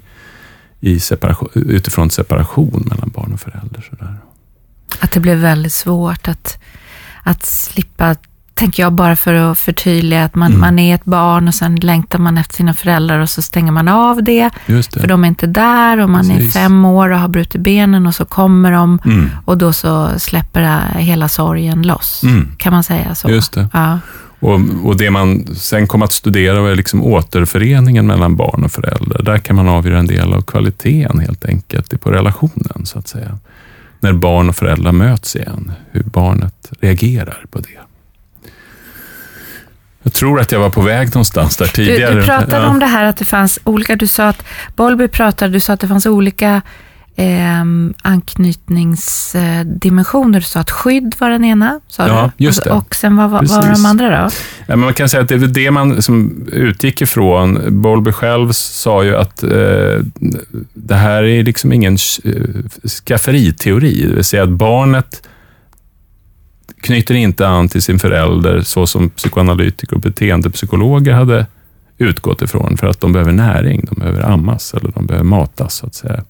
i 0.80 1.00
separation, 1.00 1.50
utifrån 1.54 2.10
separation 2.10 2.84
mellan 2.86 3.10
barn 3.10 3.34
och 3.34 3.40
förälder. 3.40 3.88
Sådär. 3.90 4.18
Att 5.00 5.12
det 5.12 5.20
blev 5.20 5.38
väldigt 5.38 5.74
svårt 5.74 6.28
att, 6.28 6.58
att 7.24 7.46
slippa, 7.46 8.16
tänker 8.54 8.84
jag 8.84 8.94
bara 8.94 9.16
för 9.16 9.34
att 9.34 9.60
förtydliga, 9.60 10.24
att 10.24 10.36
man, 10.36 10.48
Mm. 10.48 10.62
man 10.62 10.80
är 10.80 10.96
ett 10.96 11.06
barn 11.06 11.48
och 11.48 11.56
sen 11.56 11.76
längtar 11.76 12.20
man 12.20 12.38
efter 12.38 12.56
sina 12.56 12.74
föräldrar 12.74 13.20
och 13.20 13.30
så 13.30 13.42
stänger 13.42 13.72
man 13.72 13.88
av 13.88 14.24
det, 14.24 14.50
det. 14.68 14.94
för 15.00 15.08
de 15.08 15.24
är 15.24 15.28
inte 15.28 15.48
där 15.48 15.98
och 16.00 16.10
man 16.10 16.30
Precis. 16.30 16.56
är 16.56 16.60
fem 16.60 16.86
år 16.86 17.10
och 17.10 17.20
har 17.20 17.28
brutit 17.28 17.62
benen 17.62 18.08
och 18.08 18.16
så 18.16 18.26
kommer 18.26 18.72
de 18.72 19.00
Mm. 19.06 19.30
och 19.46 19.58
då 19.58 19.74
så 19.74 20.20
släpper 20.20 20.80
hela 20.98 21.30
sorgen 21.30 21.82
loss. 21.82 22.24
Mm. 22.24 22.52
Kan 22.58 22.74
man 22.74 22.84
säga 22.84 23.16
så? 23.16 23.30
Just 23.30 23.54
det. 23.54 23.68
Ja. 23.74 24.00
Och, 24.40 24.60
och 24.84 24.98
det 24.98 25.12
man 25.12 25.48
sen 25.56 25.88
kom 25.88 26.02
att 26.02 26.12
studera 26.12 26.62
var 26.62 26.76
liksom 26.76 27.04
återföreningen 27.04 28.08
mellan 28.08 28.36
barn 28.36 28.64
och 28.64 28.72
föräldrar. 28.72 29.24
Där 29.24 29.38
kan 29.38 29.56
man 29.56 29.68
avgöra 29.70 30.00
en 30.00 30.08
del 30.08 30.34
av 30.34 30.42
kvaliteten 30.42 31.20
helt 31.20 31.46
enkelt 31.46 32.02
på 32.02 32.12
relationen, 32.12 32.86
så 32.86 33.00
att 33.00 33.08
säga. 33.08 33.38
När 34.00 34.14
barn 34.14 34.50
och 34.50 34.56
föräldrar 34.56 34.92
möts 34.92 35.36
igen, 35.36 35.72
hur 35.92 36.04
barnet 36.04 36.72
reagerar 36.82 37.46
på 37.52 37.60
det. 37.60 37.80
Jag 40.04 40.14
tror 40.14 40.40
att 40.40 40.52
jag 40.52 40.60
var 40.60 40.70
på 40.70 40.82
väg 40.82 41.08
någonstans 41.08 41.58
där 41.58 41.66
Du, 41.66 41.72
tidigare. 41.72 42.16
du 42.16 42.26
pratade 42.26 42.56
Ja. 42.64 42.68
om 42.70 42.80
det 42.80 42.86
här 42.86 43.04
att 43.06 43.18
det 43.18 43.26
fanns 43.26 43.60
olika, 43.64 43.96
du 43.96 44.08
sa 44.08 44.28
att 44.28 44.44
Bolby 44.76 45.08
pratade, 45.08 45.54
du 45.54 45.60
sa 45.60 45.74
att 45.74 45.80
det 45.80 45.88
fanns 45.88 46.06
olika 46.06 46.62
eh, 47.16 47.64
anknytningsdimensioner. 48.02 50.40
Du 50.40 50.46
sa 50.46 50.60
att 50.60 50.72
skydd 50.72 51.16
var 51.20 51.30
den 51.30 51.46
ena, 51.46 51.80
sa 51.88 52.08
Ja, 52.08 52.32
du. 52.38 52.46
just 52.46 52.64
det. 52.64 52.70
och 52.72 52.96
sen 52.96 53.16
vad, 53.18 53.30
vad 53.30 53.48
var 53.50 53.74
de 53.74 53.86
andra 53.86 54.10
då? 54.10 54.16
Ja, 54.60 54.66
men 54.68 54.80
man 54.80 54.94
kan 54.94 55.10
säga 55.10 55.24
att 55.24 55.30
det 55.30 55.36
är 55.36 55.40
det 55.40 55.72
man 55.72 56.02
som 56.02 56.48
utgick 56.52 57.02
ifrån. 57.02 57.60
Bowlby 57.82 58.12
själv 58.12 58.52
sa 58.52 59.04
ju 59.04 59.16
att 59.18 59.44
eh, 59.44 59.50
det 60.74 60.96
här 60.96 61.24
är 61.24 61.44
liksom 61.44 61.74
ingen 61.74 61.98
eh, 62.24 62.32
skafferiteori, 62.90 64.06
det 64.10 64.16
vill 64.16 64.24
säga 64.24 64.44
att 64.44 64.50
barnet 64.50 65.28
knyter 66.84 67.16
inte 67.16 67.48
an 67.48 67.70
till 67.70 67.82
sin 67.82 68.00
förälder 68.00 68.62
så 68.62 68.88
som 68.88 69.10
psykoanalytiker 69.10 69.96
och 69.96 70.02
beteendepsykologer 70.02 71.14
hade 71.14 71.46
utgått 71.98 72.42
ifrån 72.42 72.78
för 72.78 72.88
att 72.88 73.02
de 73.02 73.14
behöver 73.14 73.32
näring, 73.32 73.86
de 73.90 74.00
behöver 74.00 74.22
ammas 74.22 74.74
eller 74.74 74.92
de 74.92 75.06
behöver 75.06 75.26
matas, 75.26 75.76
så 75.76 75.86
att 75.86 75.96
säga. 75.96 76.24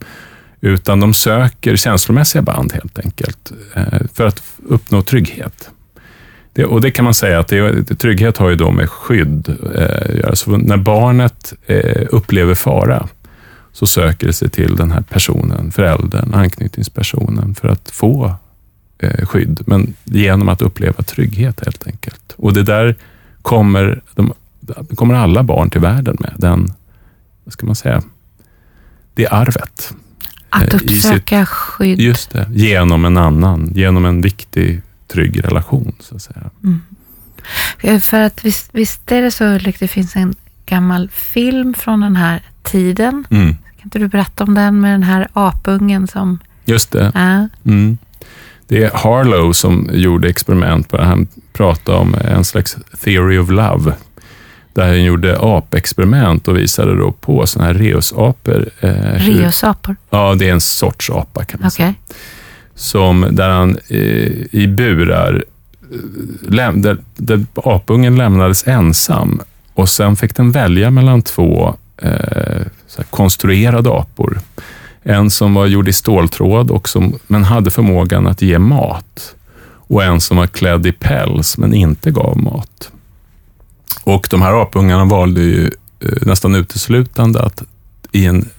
Utan 0.62 1.00
de 1.00 1.14
söker 1.14 1.76
känslomässiga 1.76 2.42
band 2.42 2.74
helt 2.74 3.00
enkelt 3.00 3.52
eh, 3.76 4.02
för 4.14 4.26
att 4.26 4.44
uppnå 4.68 5.02
trygghet. 5.02 5.70
Det, 6.54 6.66
och 6.66 6.82
det 6.82 6.92
kan 6.92 7.06
man 7.06 7.14
säga 7.14 7.40
att 7.40 7.48
det, 7.48 7.86
trygghet 7.86 8.38
har 8.38 8.50
ju 8.50 8.56
då 8.56 8.72
med 8.72 8.90
skydd 8.90 9.50
eh, 9.76 10.16
göra. 10.16 10.58
När 10.58 10.78
barnet 10.78 11.54
eh, 11.66 12.08
upplever 12.10 12.56
fara 12.56 13.08
så 13.72 13.88
söker 13.88 14.28
det 14.28 14.34
sig 14.34 14.50
till 14.50 14.76
den 14.76 14.92
här 14.92 15.02
personen, 15.02 15.72
föräldern, 15.72 16.34
anknytningspersonen 16.34 17.56
för 17.56 17.68
att 17.68 17.90
få 17.90 18.36
skydd, 19.26 19.62
men 19.66 19.94
genom 20.04 20.50
att 20.50 20.62
uppleva 20.62 21.04
trygghet 21.04 21.66
helt 21.66 21.88
enkelt. 21.88 22.34
Och 22.38 22.54
det 22.54 22.64
där 22.64 22.96
kommer, 23.42 24.02
de, 24.16 24.34
kommer 24.96 25.14
alla 25.14 25.44
barn 25.44 25.70
till 25.70 25.82
världen 25.82 26.18
med, 26.20 26.34
den, 26.38 26.74
vad 27.44 27.54
ska 27.54 27.66
man 27.66 27.76
säga, 27.76 28.02
det 29.14 29.28
arvet. 29.28 29.94
Att 30.50 30.74
Eh, 30.74 30.76
uppsöka 30.76 31.46
skydd. 31.46 32.00
Just 32.00 32.30
det, 32.32 32.48
genom 32.54 33.06
en 33.06 33.18
annan, 33.18 33.72
genom 33.76 34.06
en 34.06 34.22
viktig, 34.22 34.82
trygg 35.08 35.44
relation, 35.44 35.96
så 36.00 36.16
att 36.16 36.22
säga. 36.22 36.50
Eh, 37.82 38.00
För 38.00 38.20
att 38.22 38.46
visst, 38.46 38.70
visst 38.72 39.12
är 39.12 39.22
det 39.22 39.32
så 39.32 39.46
Ulrik, 39.46 39.80
det 39.80 39.88
finns 39.88 40.16
en 40.16 40.36
gammal 40.66 41.10
film 41.10 41.74
från 41.74 42.02
den 42.02 42.16
här 42.16 42.42
tiden. 42.64 43.26
Mm. 43.30 43.48
Kan 43.56 43.84
inte 43.84 44.00
du 44.00 44.08
berätta 44.08 44.44
om 44.44 44.54
den 44.54 44.80
med 44.82 44.92
den 44.94 45.04
här 45.04 45.28
apungen 45.34 46.08
som... 46.08 46.40
Just 46.66 46.92
det. 46.92 47.12
Ja, 47.16 47.48
Mm. 47.72 47.98
Det 48.68 48.84
är 48.84 48.92
Harlow 48.94 49.54
som 49.54 49.90
gjorde 49.94 50.30
experiment 50.30 50.90
på 50.90 50.98
det. 50.98 51.04
Han 51.04 51.28
pratade 51.54 51.98
om 51.98 52.16
en 52.16 52.44
slags 52.44 52.78
theory 53.04 53.38
of 53.38 53.50
love. 53.50 53.94
Där 54.74 54.88
han 54.88 55.04
gjorde 55.04 55.38
apexperiment 55.42 56.48
och 56.48 56.58
visade 56.58 56.96
då 56.96 57.12
på 57.12 57.48
sådana 57.48 57.68
här 57.68 57.80
reusapor. 57.80 58.70
Eh, 58.80 58.90
Reosapor. 59.16 59.96
Ja, 60.10 60.36
det 60.36 60.50
är 60.50 60.54
en 60.54 60.62
sorts 60.62 61.10
apa 61.10 61.46
kan 61.46 61.62
man 61.62 61.72
säga. 61.72 61.88
Okej. 61.90 62.18
Som 62.76 63.28
där 63.32 63.50
han 63.50 63.78
eh, 63.88 63.98
i 64.52 64.68
burar, 64.78 65.44
eh, 65.92 66.52
läm, 66.52 66.82
där, 66.82 66.98
där 67.16 67.46
apungen 67.56 68.16
lämnades 68.16 68.68
ensam 68.68 69.42
och 69.74 69.90
sen 69.90 70.16
fick 70.16 70.36
den 70.36 70.52
välja 70.52 70.90
mellan 70.92 71.22
två 71.22 71.76
eh, 72.02 72.62
konstruerade 73.10 73.90
apor. 73.90 74.40
En 75.04 75.30
som 75.30 75.54
var 75.54 75.66
gjord 75.66 75.88
i 75.88 75.94
ståltråd 75.94 76.72
och 76.72 76.90
som, 76.90 77.20
men 77.28 77.44
hade 77.44 77.72
förmågan 77.72 78.28
att 78.28 78.42
ge 78.42 78.60
mat. 78.60 79.36
Och 79.66 80.04
en 80.04 80.22
som 80.22 80.38
var 80.38 80.48
klädd 80.48 80.86
i 80.86 80.92
päls 80.92 81.58
men 81.58 81.74
inte 81.74 82.12
gav 82.12 82.38
mat. 82.38 82.92
Och 84.04 84.28
de 84.30 84.42
här 84.42 84.62
apungarna 84.62 85.06
valde 85.06 85.42
ju 85.42 85.72
eh, 86.00 86.10
nästan 86.22 86.56
uteslutande 86.56 87.42
att 87.42 87.64
i 88.12 88.26
en 88.26 88.50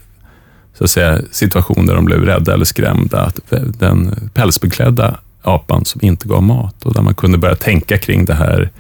så 0.79 0.85
att 0.85 0.91
säga, 0.91 1.21
situation 1.31 1.87
där 1.87 1.95
de 1.95 2.05
blev 2.05 2.25
rädda 2.25 2.55
eller 2.55 2.65
skrämda, 2.65 3.21
att 3.21 3.41
den 3.79 4.31
pälsbeklädda 4.35 5.19
apan 5.43 5.85
som 5.85 6.01
inte 6.05 6.29
gav 6.29 6.43
mat 6.43 6.87
och 6.87 6.95
där 6.95 7.03
man 7.03 7.15
kunde 7.15 7.39
börja 7.39 7.57
tänka 7.57 7.99
kring 7.99 8.25
det 8.25 8.35
här. 8.35 8.71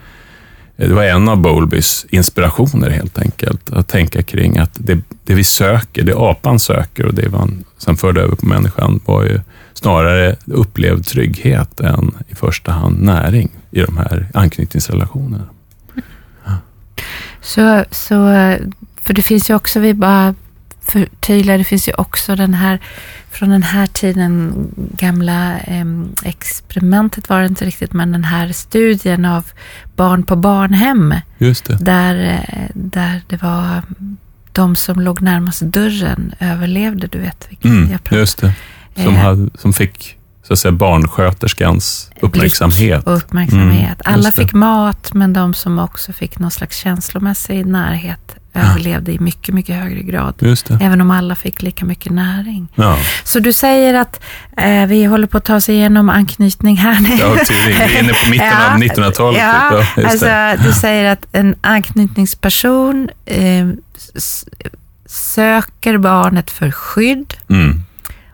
Eh, 0.77 0.89
det 0.89 0.95
var 0.95 1.03
en 1.03 1.29
av 1.29 1.37
Bowlbys 1.37 2.07
inspirationer 2.11 2.91
helt 2.91 3.19
enkelt, 3.19 3.71
att 3.71 3.89
tänka 3.89 4.23
kring 4.23 4.59
att 4.59 4.71
det, 4.75 4.99
det 5.25 5.35
vi 5.35 5.45
söker, 5.45 6.03
det 6.03 6.15
apan 6.17 6.59
söker 6.59 7.07
och 7.07 7.15
det 7.15 7.31
man 7.31 7.65
sen 7.79 7.97
förde 7.97 8.21
över 8.21 8.37
på 8.37 8.47
människan 8.47 9.01
var 9.05 9.25
ju 9.25 9.41
snarare 9.75 10.37
upplevd 10.45 11.07
trygghet 11.07 11.81
än 11.81 12.15
i 12.29 12.35
första 12.35 12.73
hand 12.73 13.03
näring 13.03 13.49
i 13.71 13.81
de 13.81 13.97
här 13.97 14.29
anknytningsrelationerna. 14.35 15.45
Så, 17.41 17.85
så, 17.91 18.15
för 19.03 19.15
det 19.15 19.23
finns 19.23 19.51
ju 19.51 19.55
också, 19.55 19.81
vi 19.81 19.95
bara 19.95 20.35
förtydligar, 20.87 21.59
det 21.59 21.65
finns 21.65 21.89
ju 21.89 21.93
också 21.93 22.37
den 22.37 22.55
här, 22.55 22.79
från 23.31 23.49
den 23.49 23.63
här 23.63 23.87
tiden, 23.87 24.55
gamla 24.77 25.59
eh, 25.59 25.85
experimentet 26.23 27.29
var 27.29 27.41
det 27.41 27.47
inte 27.47 27.65
riktigt, 27.65 27.93
men 27.93 28.13
den 28.13 28.25
här 28.25 28.53
studien 28.53 29.25
av 29.25 29.45
barn 29.97 30.23
på 30.23 30.37
barnhem, 30.37 31.15
där, 31.79 32.43
eh, 32.49 32.67
där 32.75 33.21
det 33.29 33.43
var 33.43 33.83
de 34.53 34.77
som 34.77 35.01
låg 35.01 35.23
närmast 35.23 35.61
dörren 35.61 36.35
överlevde, 36.41 37.07
du 37.07 37.19
vet 37.19 37.47
vilken 37.51 37.71
Mm, 37.71 37.91
jag 37.93 38.05
pratar 38.05 38.17
just 38.21 38.39
det. 38.41 38.53
Som, 38.97 39.15
Eh. 39.15 39.21
hade, 39.21 39.51
som 39.59 39.73
fick 39.73 40.17
så 40.47 40.53
att 40.53 40.59
säga, 40.59 40.73
barnsköterskans 40.73 42.11
uppmärksamhet. 42.21 43.03
uppmärksamhet. 43.07 44.01
Mm, 44.05 44.15
Alla 44.15 44.33
fick 44.33 44.53
mat, 44.53 45.15
men 45.15 45.33
de 45.33 45.55
som 45.55 45.79
också 45.79 46.13
fick 46.13 46.39
någon 46.39 46.51
slags 46.51 46.77
känslomässig 46.77 47.67
närhet 47.67 48.37
överlevde 48.55 49.13
i 49.13 49.19
mycket, 49.19 49.55
mycket 49.55 49.77
högre 49.77 50.03
grad. 50.03 50.35
Även 50.81 51.01
om 51.01 51.11
alla 51.11 51.35
fick 51.35 51.63
lika 51.63 51.85
mycket 51.85 52.13
näring. 52.13 52.69
Ja, 52.75 52.99
Så 53.25 53.39
du 53.39 53.53
säger 53.53 53.95
att 53.95 54.21
eh, 54.57 54.87
vi 54.87 55.05
håller 55.05 55.27
på 55.27 55.39
att 55.39 55.45
ta 55.45 55.57
oss 55.57 55.69
igenom 55.69 56.09
anknytning 56.11 56.77
här 56.77 57.01
nu. 57.01 57.09
ja 57.21 57.37
tydligen. 57.45 57.89
Vi 57.89 57.97
är 57.97 58.03
inne 58.03 58.13
på 58.25 58.31
mitten 58.31 58.47
Ja, 58.61 58.75
av 58.75 58.79
1900-talet. 58.81 59.41
Ja, 59.41 59.71
typ. 59.95 60.05
just 60.05 60.25
alltså 60.25 60.65
du 60.69 60.73
säger 60.73 61.13
att 61.13 61.27
en 61.33 61.55
anknytningsperson 61.61 63.09
eh, 63.27 63.67
söker 65.07 65.99
barnet 65.99 66.51
för 66.51 66.71
skydd 66.71 67.35
Mm, 67.51 67.83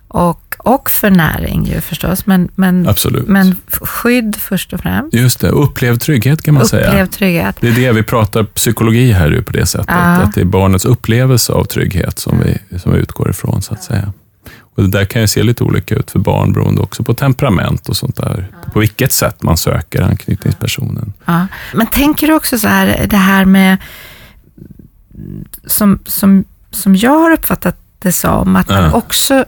och, 0.08 0.49
och 0.64 0.90
för 0.90 1.10
näring 1.10 1.64
ju 1.64 1.80
förstås, 1.80 2.26
men, 2.26 2.48
men, 2.54 2.88
absolut. 2.88 3.28
men 3.28 3.56
skydd 3.80 4.36
först 4.36 4.72
och 4.72 4.80
främst. 4.80 5.14
Just 5.14 5.40
det, 5.40 5.48
upplevd 5.48 6.00
trygghet 6.00 6.42
kan 6.42 6.54
man 6.54 6.66
säga. 6.66 6.88
Upplev 6.88 7.06
trygghet. 7.06 7.56
Det 7.60 7.68
är 7.68 7.72
det 7.72 7.92
vi 7.92 8.02
pratar 8.02 8.44
psykologi 8.44 9.12
här 9.12 9.30
ju 9.30 9.42
på 9.42 9.52
det 9.52 9.66
sättet. 9.66 9.86
Ja. 9.88 9.94
Att 9.94 10.34
det 10.34 10.40
är 10.40 10.44
barnets 10.44 10.84
upplevelse 10.84 11.52
av 11.52 11.64
trygghet 11.64 12.18
som 12.18 12.40
vi, 12.44 12.78
som 12.78 12.92
vi 12.92 12.98
utgår 12.98 13.30
ifrån 13.30 13.62
så 13.62 13.74
att 13.74 13.82
säga. 13.82 14.12
Och 14.74 14.82
det 14.82 14.88
där 14.98 15.04
kan 15.04 15.22
ju 15.22 15.28
se 15.28 15.42
lite 15.42 15.64
olika 15.64 15.94
ut 15.94 16.10
för 16.10 16.18
barn 16.18 16.52
beroende 16.52 16.80
också 16.82 17.02
på 17.02 17.14
temperament 17.14 17.88
och 17.88 17.96
sånt 17.96 18.16
där. 18.16 18.48
På 18.72 18.80
vilket 18.80 19.12
sätt 19.12 19.42
man 19.42 19.56
söker 19.56 20.02
anknytningspersonen. 20.02 21.12
Ja. 21.24 21.46
Men 21.74 21.86
tänker 21.86 22.26
du 22.26 22.34
också 22.34 22.58
så 22.58 22.68
här, 22.68 23.06
det 23.10 23.16
här 23.16 23.44
med, 23.44 23.78
som, 25.66 25.98
som, 26.06 26.44
som 26.70 26.96
jag 26.96 27.18
har 27.18 27.30
uppfattat 27.30 27.76
det 27.98 28.12
som, 28.12 28.56
att 28.56 28.68
man 28.68 28.84
Ja. 28.84 28.92
också 28.92 29.44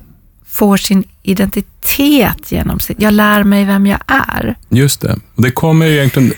får 0.53 0.77
sin 0.77 1.05
identitet 1.23 2.53
genom 2.53 2.81
sitt, 2.81 3.01
jag 3.01 3.13
lär 3.13 3.45
mig 3.45 3.65
vem 3.65 3.87
jag 3.87 4.01
är. 4.07 4.55
Just 4.69 5.01
det. 5.01 5.17
Det 5.37 5.51
kommer 5.51 5.87
ju 5.87 5.97
egentligen, 5.97 6.33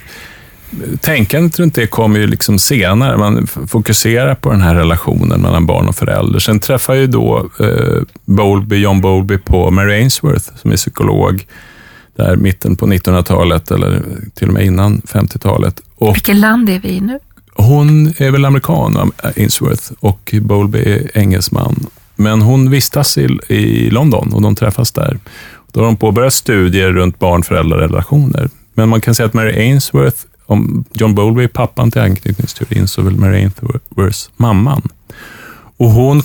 tänkandet 1.00 1.58
runt 1.58 1.74
det 1.74 1.86
kommer 1.86 2.20
ju 2.20 2.26
liksom 2.26 2.58
senare. 2.58 3.16
Man 3.16 3.46
fokuserar 3.46 4.34
på 4.34 4.50
den 4.50 4.60
här 4.60 4.74
relationen 4.74 5.40
mellan 5.40 5.66
barn 5.66 5.88
och 5.88 5.96
förälder. 5.96 6.38
Sen 6.38 6.60
träffar 6.60 6.94
ju 6.94 7.06
då 7.06 7.50
eh, 7.60 8.02
Bowlby, 8.24 8.76
John 8.76 9.00
Bowlby 9.00 9.38
på 9.38 9.70
Mary 9.70 9.94
Ainsworth, 9.94 10.56
som 10.56 10.72
är 10.72 10.76
psykolog, 10.76 11.46
där 12.16 12.36
mitten 12.36 12.76
på 12.76 12.86
1900-talet, 12.86 13.70
eller 13.70 14.02
till 14.34 14.48
och 14.48 14.54
med 14.54 14.64
innan 14.64 15.00
50-talet. 15.00 15.80
Och 15.96 16.16
Vilket 16.16 16.36
land 16.36 16.68
är 16.68 16.78
vi 16.78 16.88
i 16.88 17.00
nu? 17.00 17.18
hon 17.56 18.14
är 18.18 18.30
väl 18.30 18.44
amerikan, 18.44 19.12
Ainsworth, 19.36 19.92
och 20.00 20.34
Bowlby 20.42 20.78
är 20.78 21.10
engelsman 21.18 21.86
men 22.16 22.42
hon 22.42 22.70
vistas 22.70 23.18
i, 23.18 23.38
i 23.48 23.90
London 23.90 24.32
och 24.32 24.42
de 24.42 24.54
träffas 24.54 24.92
där. 24.92 25.18
Då 25.72 25.80
har 25.80 25.86
de 25.86 25.96
påbörjat 25.96 26.34
studier 26.34 26.92
runt 26.92 27.18
barn-föräldrarelationer. 27.18 28.48
Men 28.74 28.88
man 28.88 29.00
kan 29.00 29.14
säga 29.14 29.26
att 29.26 29.34
Mary 29.34 29.52
Ainsworth, 29.60 30.18
om 30.46 30.84
John 30.92 31.14
Bowlby 31.14 31.44
är 31.44 31.48
pappan 31.48 31.90
till 31.90 32.00
anknytningsteorin, 32.00 32.88
så 32.88 33.00
är 33.00 33.04
väl 33.04 33.16
Mary 33.16 33.36
Ainsworth 33.36 34.18
mamman. 34.36 34.88
Och 35.76 35.90
hon 35.90 36.22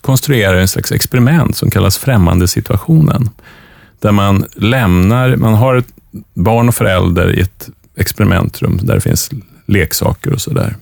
konstruerar 0.00 0.56
en 0.56 0.68
slags 0.68 0.92
experiment 0.92 1.56
som 1.56 1.70
kallas 1.70 1.98
främmande 1.98 2.48
situationen. 2.48 3.30
Där 3.98 4.12
man 4.12 4.44
lämnar, 4.56 5.36
man 5.36 5.54
har 5.54 5.74
ett 5.74 5.88
barn 6.34 6.68
och 6.68 6.74
förälder 6.74 7.38
i 7.38 7.40
ett 7.40 7.70
experimentrum 7.96 8.78
där 8.82 8.94
det 8.94 9.00
finns 9.00 9.30
leksaker 9.66 10.32
och 10.32 10.40
sådär. 10.40 10.76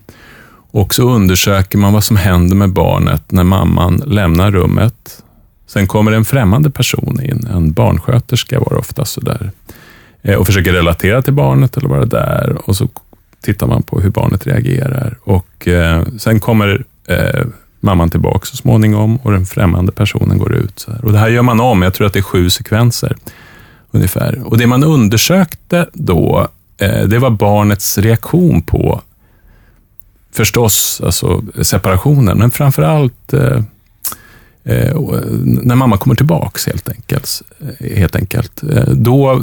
Och 0.71 0.95
så 0.95 1.11
undersöker 1.11 1.79
man 1.79 1.93
vad 1.93 2.05
som 2.05 2.17
händer 2.17 2.57
med 2.57 2.71
barnet 2.71 3.33
när 3.33 3.45
mamman 3.45 4.03
lämnar 4.07 4.51
rummet. 4.51 5.23
Sen 5.67 5.87
kommer 5.87 6.13
en 6.13 6.25
främmande 6.25 6.71
person 6.71 7.21
in, 7.23 7.47
en 7.47 7.73
barnsköterska 7.73 8.61
var 8.61 8.71
det 8.71 8.77
ofta 8.79 9.05
sådär, 9.05 9.51
eh, 10.23 10.35
och 10.35 10.47
försöker 10.47 10.73
relatera 10.73 11.23
till 11.23 11.33
barnet 11.33 11.77
eller 11.77 11.89
vara 11.89 12.05
där. 12.05 12.59
Och 12.65 12.77
så 12.77 12.89
tittar 13.41 13.67
man 13.67 13.83
på 13.83 14.01
hur 14.01 14.11
barnet 14.11 14.47
reagerar. 14.47 15.19
Och 15.25 15.69
eh, 15.69 16.03
Sen 16.19 16.41
kommer 16.41 16.85
eh, 17.09 17.47
mamman 17.81 18.11
tillbaka 18.11 18.47
så 18.47 18.57
småningom 18.57 19.17
och 19.17 19.33
den 19.33 19.47
främmande 19.47 19.93
personen 19.93 20.39
går 20.39 20.55
ut. 20.55 20.79
Så 20.79 20.93
här. 20.93 21.05
Och 21.05 21.13
Det 21.13 21.19
här 21.19 21.29
gör 21.29 21.43
man 21.43 21.61
om, 21.61 21.83
jag 21.83 21.95
tror 21.95 22.07
att 22.07 22.13
det 22.13 22.19
är 22.19 22.23
sju 22.23 22.51
sekvenser 22.51 23.17
ungefär. 23.91 24.43
Och 24.45 24.59
Det 24.59 24.67
man 24.67 24.85
undersökte 24.85 25.87
då, 25.93 26.49
eh, 26.79 27.03
det 27.03 27.19
var 27.19 27.31
barnets 27.31 27.99
reaktion 27.99 28.63
på 28.63 29.03
förstås 30.33 31.01
alltså 31.05 31.43
separationen, 31.63 32.39
men 32.39 32.51
framför 32.51 32.83
allt 32.83 33.33
eh, 33.33 33.63
eh, 34.65 34.97
när 35.43 35.75
mamma 35.75 35.97
kommer 35.97 36.17
tillbaks 36.17 36.67
helt 36.67 36.89
enkelt. 36.89 37.43
Helt 37.97 38.17
enkelt. 38.17 38.63
Då 38.89 39.43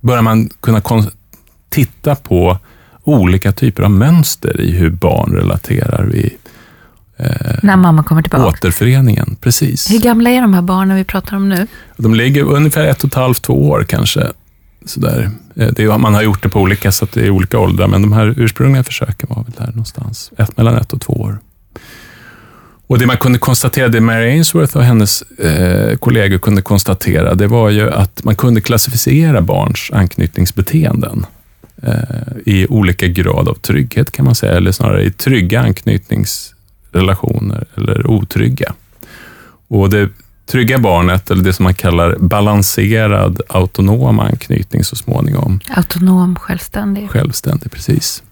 börjar 0.00 0.22
man 0.22 0.48
kunna 0.60 0.82
titta 1.68 2.14
på 2.14 2.58
olika 3.04 3.52
typer 3.52 3.82
av 3.82 3.90
mönster 3.90 4.60
i 4.60 4.70
hur 4.70 4.90
barn 4.90 5.32
relaterar 5.32 6.04
vid 6.04 6.30
Eh, 7.22 7.54
När 7.62 7.76
mamma 7.76 8.02
kommer 8.02 8.22
tillbaka? 8.22 8.44
Återföreningen, 8.46 9.36
precis. 9.40 9.90
Hur 9.90 10.00
gamla 10.00 10.30
är 10.30 10.40
de 10.40 10.54
här 10.54 10.62
barnen 10.62 10.96
vi 10.96 11.04
pratar 11.04 11.36
om 11.36 11.48
nu? 11.48 11.66
De 11.96 12.14
ligger 12.14 12.42
ungefär 12.42 12.84
ett 12.84 13.04
och 13.04 13.08
ett 13.08 13.14
halvt, 13.14 13.42
två 13.42 13.70
år 13.70 13.84
kanske. 13.88 14.26
Sådär. 14.86 15.30
Eh, 15.56 15.68
det, 15.68 15.98
man 15.98 16.14
har 16.14 16.22
gjort 16.22 16.42
det 16.42 16.48
på 16.48 16.60
olika 16.60 16.92
sätt 16.92 17.16
i 17.16 17.30
olika 17.30 17.58
åldrar, 17.58 17.88
men 17.88 18.02
de 18.02 18.12
här 18.12 18.34
ursprungliga 18.36 18.84
försöken 18.84 19.28
var 19.32 19.44
väl 19.44 19.52
där 19.58 19.66
någonstans. 19.66 20.32
Ett, 20.38 20.56
mellan 20.56 20.76
ett 20.76 20.92
och 20.92 21.00
två 21.00 21.12
år. 21.12 21.38
Och 22.86 22.98
Det 22.98 23.06
man 23.06 23.16
kunde 23.16 23.38
konstatera, 23.38 23.88
det 23.88 24.00
Mary 24.00 24.30
Ainsworth 24.30 24.76
och 24.76 24.84
hennes 24.84 25.22
eh, 25.22 25.96
kollegor 25.96 26.38
kunde 26.38 26.62
konstatera, 26.62 27.34
det 27.34 27.46
var 27.46 27.70
ju 27.70 27.90
att 27.90 28.24
man 28.24 28.36
kunde 28.36 28.60
klassificera 28.60 29.40
barns 29.40 29.90
anknytningsbeteenden 29.92 31.26
eh, 31.82 32.02
i 32.46 32.66
olika 32.66 33.06
grad 33.06 33.48
av 33.48 33.54
trygghet, 33.54 34.10
kan 34.10 34.24
man 34.24 34.34
säga, 34.34 34.52
eller 34.52 34.72
snarare 34.72 35.04
i 35.04 35.10
trygga 35.10 35.60
anknytningsrelationer 35.60 37.64
eller 37.76 38.06
otrygga. 38.06 38.72
Och 39.68 39.90
det 39.90 40.08
trygga 40.46 40.78
barnet, 40.78 41.30
eller 41.30 41.44
det 41.44 41.52
som 41.52 41.64
man 41.64 41.74
kallar 41.74 42.16
balanserad 42.18 43.40
autonom 43.48 44.20
anknytning 44.20 44.84
så 44.84 44.96
småningom. 44.96 45.60
Autonom, 45.68 46.36
självständig. 46.36 47.10
Självständig, 47.10 47.70
precis. 47.70 48.22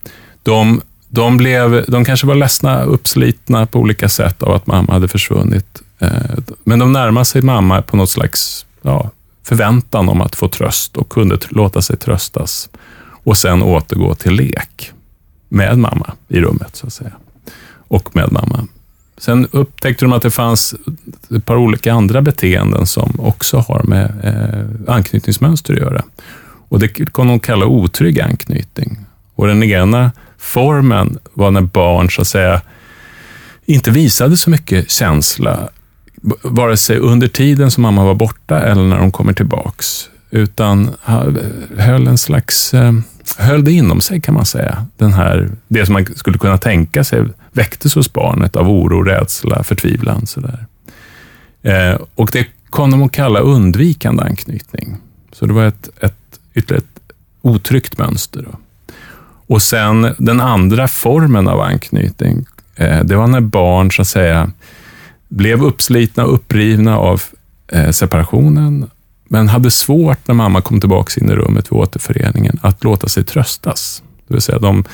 De, 0.42 0.80
de, 1.08 1.36
blev, 1.36 1.84
de 1.88 2.04
kanske 2.04 2.26
var 2.26 2.34
ledsna, 2.34 2.82
uppslitna 2.82 3.66
på 3.66 3.78
olika 3.78 4.08
sätt 4.08 4.42
av 4.42 4.54
att 4.54 4.66
mamma 4.66 4.92
hade 4.92 5.08
försvunnit. 5.08 5.82
Eh, 5.98 6.10
men 6.64 6.78
de 6.78 6.92
närmade 6.92 7.24
sig 7.24 7.42
mamma 7.42 7.82
på 7.82 7.96
något 7.96 8.10
slags 8.10 8.66
ja, 8.82 9.10
förväntan 9.42 10.08
om 10.08 10.20
att 10.20 10.36
få 10.36 10.48
tröst 10.48 10.96
och 10.96 11.08
kunde 11.08 11.38
låta 11.48 11.82
sig 11.82 11.96
tröstas 11.96 12.68
och 13.24 13.38
sen 13.38 13.62
återgå 13.62 14.14
till 14.14 14.32
lek 14.32 14.92
med 15.48 15.78
mamma 15.78 16.12
i 16.28 16.40
rummet, 16.40 16.76
så 16.76 16.86
att 16.86 16.92
säga 16.92 17.12
och 17.90 18.16
med 18.16 18.32
mamma. 18.32 18.66
Sen 19.20 19.48
upptäckte 19.50 20.04
de 20.04 20.12
att 20.12 20.22
det 20.22 20.30
fanns 20.30 20.74
ett 21.36 21.46
par 21.46 21.56
olika 21.56 21.92
andra 21.92 22.22
beteenden 22.22 22.86
som 22.86 23.14
också 23.18 23.58
har 23.58 23.82
med 23.82 24.12
eh, 24.22 24.94
anknytningsmönster 24.94 25.74
att 25.74 25.80
göra. 25.80 26.02
Och 26.68 26.78
Det 26.78 26.88
kan 26.88 27.26
de 27.26 27.40
kalla 27.40 27.66
otrygg 27.66 28.20
anknytning. 28.20 28.98
Och 29.34 29.46
Den 29.46 29.62
ena 29.62 30.12
formen 30.38 31.18
var 31.34 31.50
när 31.50 31.60
barn 31.60 32.10
så 32.10 32.22
att 32.22 32.28
säga 32.28 32.60
inte 33.66 33.90
visade 33.90 34.36
så 34.36 34.50
mycket 34.50 34.90
känsla, 34.90 35.68
vare 36.42 36.76
sig 36.76 36.98
under 36.98 37.28
tiden 37.28 37.70
som 37.70 37.82
mamma 37.82 38.04
var 38.04 38.14
borta 38.14 38.60
eller 38.60 38.82
när 38.82 38.98
de 38.98 39.12
kommer 39.12 39.32
tillbaks, 39.32 40.08
utan 40.30 40.90
höll 41.76 42.06
en 42.06 42.18
slags 42.18 42.74
eh, 42.74 42.92
höll 43.38 43.64
det 43.64 43.72
inom 43.72 44.00
sig 44.00 44.20
kan 44.20 44.34
man 44.34 44.46
säga. 44.46 44.86
Den 44.96 45.12
här, 45.12 45.50
det 45.68 45.86
som 45.86 45.92
man 45.92 46.06
skulle 46.16 46.38
kunna 46.38 46.58
tänka 46.58 47.04
sig 47.04 47.24
väcktes 47.52 47.94
hos 47.94 48.12
barnet 48.12 48.56
av 48.56 48.70
oro, 48.70 49.02
rädsla, 49.02 49.62
förtvivlan. 49.62 50.26
Sådär. 50.26 50.66
Eh, 51.62 52.00
och 52.14 52.30
det 52.32 52.46
kom 52.70 52.90
de 52.90 53.02
att 53.02 53.12
kalla 53.12 53.40
undvikande 53.40 54.22
anknytning. 54.22 54.96
Så 55.32 55.46
det 55.46 55.52
var 55.52 55.64
ett, 55.64 55.88
ett, 56.00 56.14
ytterligare 56.54 56.82
ett 56.82 57.14
otryggt 57.42 57.98
mönster. 57.98 58.42
Då. 58.42 58.58
Och 59.46 59.62
sen 59.62 60.14
den 60.18 60.40
andra 60.40 60.88
formen 60.88 61.48
av 61.48 61.60
anknytning, 61.60 62.46
eh, 62.76 63.04
det 63.04 63.16
var 63.16 63.26
när 63.26 63.40
barn 63.40 63.92
så 63.92 64.02
att 64.02 64.08
säga 64.08 64.50
blev 65.28 65.64
uppslitna 65.64 66.24
och 66.24 66.34
upprivna 66.34 66.98
av 66.98 67.22
eh, 67.68 67.90
separationen 67.90 68.90
men 69.32 69.48
hade 69.48 69.70
svårt 69.70 70.28
när 70.28 70.34
mamma 70.34 70.60
kom 70.60 70.80
tillbaka 70.80 71.20
in 71.20 71.30
i 71.30 71.34
rummet 71.34 71.66
vid 71.66 71.78
återföreningen 71.78 72.58
att 72.62 72.84
låta 72.84 73.08
sig 73.08 73.24
tröstas. 73.24 74.02
Det 74.28 74.34
vill 74.34 74.42
säga, 74.42 74.58
de, 74.58 74.84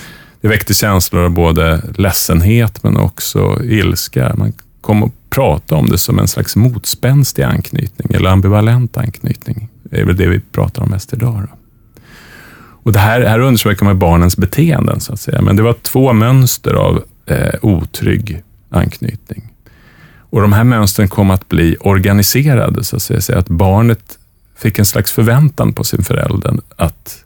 det 0.40 0.48
väckte 0.48 0.74
känslor 0.74 1.24
av 1.24 1.30
både 1.30 1.82
ledsenhet 1.96 2.82
men 2.82 2.96
också 2.96 3.60
ilska. 3.64 4.34
Man 4.36 4.52
kom 4.80 5.02
att 5.02 5.12
prata 5.30 5.74
om 5.74 5.86
det 5.86 5.98
som 5.98 6.18
en 6.18 6.28
slags 6.28 6.56
motspänstig 6.56 7.42
anknytning 7.42 8.08
eller 8.14 8.30
ambivalent 8.30 8.96
anknytning. 8.96 9.68
Det 9.82 10.00
är 10.00 10.04
väl 10.04 10.16
det 10.16 10.26
vi 10.26 10.40
pratar 10.40 10.82
om 10.82 10.90
mest 10.90 11.12
idag. 11.12 11.34
Då. 11.34 11.58
Och 12.82 12.92
det 12.92 12.98
här, 12.98 13.20
här 13.20 13.38
undersöker 13.38 13.84
man 13.84 13.98
barnens 13.98 14.36
beteenden, 14.36 15.00
så 15.00 15.12
att 15.12 15.20
säga. 15.20 15.42
men 15.42 15.56
det 15.56 15.62
var 15.62 15.74
två 15.82 16.12
mönster 16.12 16.74
av 16.74 17.04
eh, 17.26 17.54
otrygg 17.62 18.42
anknytning. 18.70 19.52
Och 20.30 20.40
De 20.40 20.52
här 20.52 20.64
mönstren 20.64 21.08
kom 21.08 21.30
att 21.30 21.48
bli 21.48 21.76
organiserade, 21.80 22.84
så 22.84 22.96
att 22.96 23.02
säga, 23.02 23.20
så 23.20 23.38
att 23.38 23.48
barnet 23.48 24.15
fick 24.58 24.78
en 24.78 24.86
slags 24.86 25.12
förväntan 25.12 25.72
på 25.72 25.84
sin 25.84 26.04
förälder 26.04 26.54
att, 26.76 27.24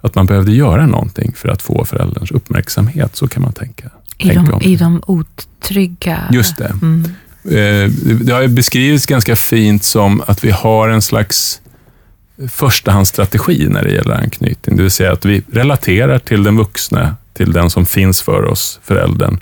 att 0.00 0.14
man 0.14 0.26
behövde 0.26 0.52
göra 0.52 0.86
någonting 0.86 1.32
för 1.36 1.48
att 1.48 1.62
få 1.62 1.84
förälderns 1.84 2.30
uppmärksamhet. 2.30 3.16
Så 3.16 3.28
kan 3.28 3.42
man 3.42 3.52
tänka. 3.52 3.90
I, 4.18 4.28
de, 4.28 4.62
i 4.62 4.76
de 4.76 5.02
otrygga... 5.06 6.24
Just 6.32 6.56
det. 6.56 6.72
Mm. 6.82 7.04
Eh, 7.44 7.90
det 8.24 8.32
har 8.32 8.48
beskrivits 8.48 9.06
ganska 9.06 9.36
fint 9.36 9.84
som 9.84 10.22
att 10.26 10.44
vi 10.44 10.50
har 10.50 10.88
en 10.88 11.02
slags 11.02 11.60
förstahandsstrategi 12.48 13.68
när 13.68 13.84
det 13.84 13.90
gäller 13.92 14.14
anknytning. 14.14 14.76
Det 14.76 14.82
vill 14.82 14.90
säga 14.90 15.12
att 15.12 15.24
vi 15.24 15.42
relaterar 15.52 16.18
till 16.18 16.42
den 16.42 16.56
vuxna, 16.56 17.16
till 17.32 17.52
den 17.52 17.70
som 17.70 17.86
finns 17.86 18.22
för 18.22 18.44
oss, 18.44 18.80
föräldern, 18.82 19.40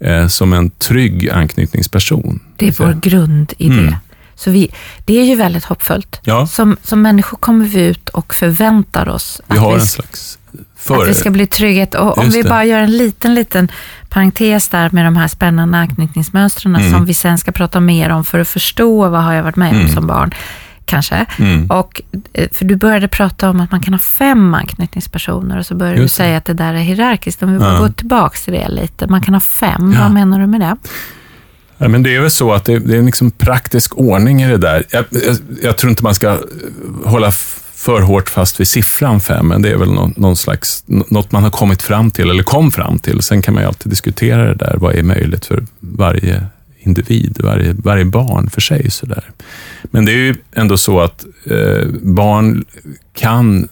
eh, 0.00 0.28
som 0.28 0.52
en 0.52 0.70
trygg 0.70 1.30
anknytningsperson. 1.30 2.40
Det 2.56 2.68
är 2.68 2.74
vår 2.78 3.00
grundidé. 3.02 3.64
Mm. 3.64 3.94
Så 4.36 4.50
vi, 4.50 4.70
det 5.04 5.20
är 5.20 5.24
ju 5.24 5.34
väldigt 5.34 5.64
hoppfullt. 5.64 6.20
Ja. 6.22 6.46
Som, 6.46 6.76
som 6.82 7.02
människor 7.02 7.38
kommer 7.38 7.64
vi 7.64 7.80
ut 7.80 8.08
och 8.08 8.34
förväntar 8.34 9.08
oss 9.08 9.40
vi 9.46 9.58
att, 9.58 9.64
vi, 9.64 9.74
en 9.74 9.80
slags 9.80 10.38
för... 10.76 11.02
att 11.02 11.08
vi 11.08 11.14
ska 11.14 11.30
bli 11.30 11.46
trygghet. 11.46 11.94
Och 11.94 12.18
om 12.18 12.30
vi 12.30 12.42
bara 12.42 12.64
gör 12.64 12.80
en 12.80 12.96
liten, 12.96 13.34
liten 13.34 13.68
parentes 14.08 14.68
där 14.68 14.90
med 14.92 15.04
de 15.04 15.16
här 15.16 15.28
spännande 15.28 15.78
anknytningsmönstren 15.78 16.76
mm. 16.76 16.92
som 16.92 17.04
vi 17.04 17.14
sen 17.14 17.38
ska 17.38 17.52
prata 17.52 17.80
mer 17.80 18.10
om 18.10 18.24
för 18.24 18.38
att 18.38 18.48
förstå 18.48 19.08
vad 19.08 19.22
har 19.22 19.32
jag 19.32 19.42
varit 19.42 19.56
med 19.56 19.70
om 19.70 19.80
mm. 19.80 19.94
som 19.94 20.06
barn. 20.06 20.34
Kanske. 20.84 21.26
Mm. 21.38 21.70
Och, 21.70 22.02
eh, 22.32 22.48
för 22.52 22.64
du 22.64 22.76
började 22.76 23.08
prata 23.08 23.50
om 23.50 23.60
att 23.60 23.70
man 23.70 23.80
kan 23.80 23.94
ha 23.94 23.98
fem 23.98 24.54
anknytningspersoner 24.54 25.58
och 25.58 25.66
så 25.66 25.74
började 25.74 26.00
Just 26.00 26.14
du 26.14 26.16
säga 26.16 26.30
det. 26.30 26.36
att 26.36 26.44
det 26.44 26.54
där 26.54 26.74
är 26.74 26.78
hierarkiskt. 26.78 27.42
Om 27.42 27.58
vi 27.58 27.64
ja. 27.64 27.78
går 27.78 27.88
tillbaka 27.88 28.36
till 28.44 28.52
det 28.52 28.68
lite. 28.68 29.06
Man 29.06 29.22
kan 29.22 29.34
ha 29.34 29.40
fem, 29.40 29.92
ja. 29.94 30.00
vad 30.00 30.10
menar 30.10 30.40
du 30.40 30.46
med 30.46 30.60
det? 30.60 30.76
Ja, 31.78 31.88
men 31.88 32.02
det 32.02 32.16
är 32.16 32.20
väl 32.20 32.30
så 32.30 32.52
att 32.52 32.64
det, 32.64 32.78
det 32.78 32.94
är 32.94 32.98
en 32.98 33.06
liksom 33.06 33.30
praktisk 33.30 33.98
ordning 33.98 34.42
i 34.42 34.48
det 34.48 34.58
där. 34.58 34.84
Jag, 34.90 35.04
jag, 35.10 35.36
jag, 35.62 35.76
tror 35.76 35.90
inte 35.90 36.02
man 36.02 36.14
ska 36.14 36.28
eh, 36.28 36.38
hålla 37.04 37.32
för 37.74 38.00
hårt 38.00 38.28
fast 38.28 38.60
vid 38.60 38.68
siffran 38.68 39.20
fem, 39.20 39.48
men 39.48 39.62
det 39.62 39.70
är 39.70 39.76
väl 39.76 39.92
någon, 39.92 40.14
någon, 40.16 40.36
slags, 40.36 40.84
något 40.86 41.32
man 41.32 41.42
har 41.42 41.50
kommit 41.50 41.82
fram 41.82 42.10
till, 42.10 42.30
eller 42.30 42.42
kom 42.42 42.70
fram 42.70 42.98
till. 42.98 43.22
Sen 43.22 43.42
kan 43.42 43.54
man 43.54 43.62
ju 43.62 43.66
alltid 43.66 43.92
diskutera 43.92 44.44
det 44.44 44.54
där. 44.54 44.76
Vad 44.76 44.94
är 44.94 45.02
möjligt 45.02 45.46
för 45.46 45.66
varje 45.80 46.46
individ, 46.78 47.36
varje, 47.40 47.72
varje 47.72 48.04
barn 48.04 48.50
för 48.50 48.60
sig? 48.60 48.90
Så 48.90 49.06
där. 49.06 49.24
Men 49.82 50.04
det 50.04 50.12
är 50.12 50.16
ju 50.16 50.34
ändå 50.52 50.76
så 50.76 51.00
att 51.00 51.24
eh, 51.50 51.88
barn 52.02 52.64
kan 53.12 53.68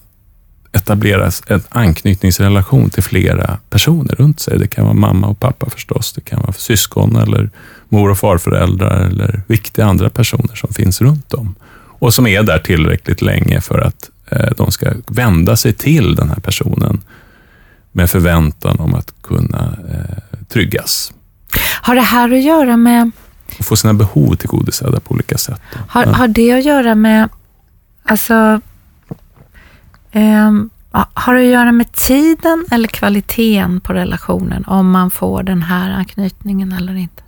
etableras 0.73 1.43
en 1.47 1.63
anknytningsrelation 1.69 2.91
till 2.91 3.03
flera 3.03 3.59
personer 3.71 4.15
runt 4.15 4.41
sig. 4.41 4.59
Det 4.59 4.67
kan 4.67 4.85
vara 4.85 4.95
mamma 4.95 5.27
och 5.27 5.41
pappa 5.41 5.71
förstås, 5.71 6.13
det 6.13 6.21
kan 6.21 6.41
vara 6.41 6.53
syskon 6.53 7.17
eller 7.17 7.51
mor 7.95 8.11
och 8.11 8.19
farföräldrar 8.19 9.01
eller 9.01 9.43
viktiga 9.47 9.87
andra 9.87 10.11
personer 10.11 10.55
som 10.55 10.75
finns 10.75 11.01
runt 11.01 11.35
om 11.35 11.55
och 11.99 12.15
som 12.15 12.27
är 12.27 12.43
där 12.43 12.59
tillräckligt 12.59 13.23
länge 13.23 13.61
för 13.61 13.79
att 13.79 14.11
eh, 14.31 14.51
de 14.57 14.71
ska 14.71 14.93
vända 15.07 15.57
sig 15.57 15.73
till 15.73 16.15
den 16.15 16.29
här 16.29 16.41
personen 16.41 17.03
med 17.93 18.11
förväntan 18.11 18.81
om 18.81 18.95
att 18.95 19.15
kunna 19.23 19.77
eh, 19.91 20.39
tryggas. 20.49 21.13
Har 21.83 21.95
det 21.95 22.01
här 22.01 22.33
att 22.33 22.43
göra 22.43 22.77
med... 22.77 23.11
Och 23.59 23.65
få 23.65 23.77
sina 23.77 23.95
behov 23.95 24.35
tillgodosedda 24.35 25.01
på 25.01 25.15
olika 25.15 25.39
sätt. 25.39 25.61
Har, 25.89 26.05
har 26.07 26.29
det 26.29 26.53
att 26.53 26.65
göra 26.65 26.95
med, 26.95 27.29
alltså, 28.03 28.61
um, 30.13 30.71
har 31.15 31.35
det 31.35 31.41
att 31.41 31.53
göra 31.53 31.73
med 31.73 31.93
tiden 31.93 32.67
eller 32.71 32.89
kvaliteten 32.89 33.81
på 33.81 33.93
relationen 33.93 34.65
om 34.65 34.91
man 34.91 35.11
får 35.11 35.43
den 35.43 35.63
här 35.63 35.91
anknytningen 35.91 36.73
eller 36.73 36.95
inte? 36.95 37.24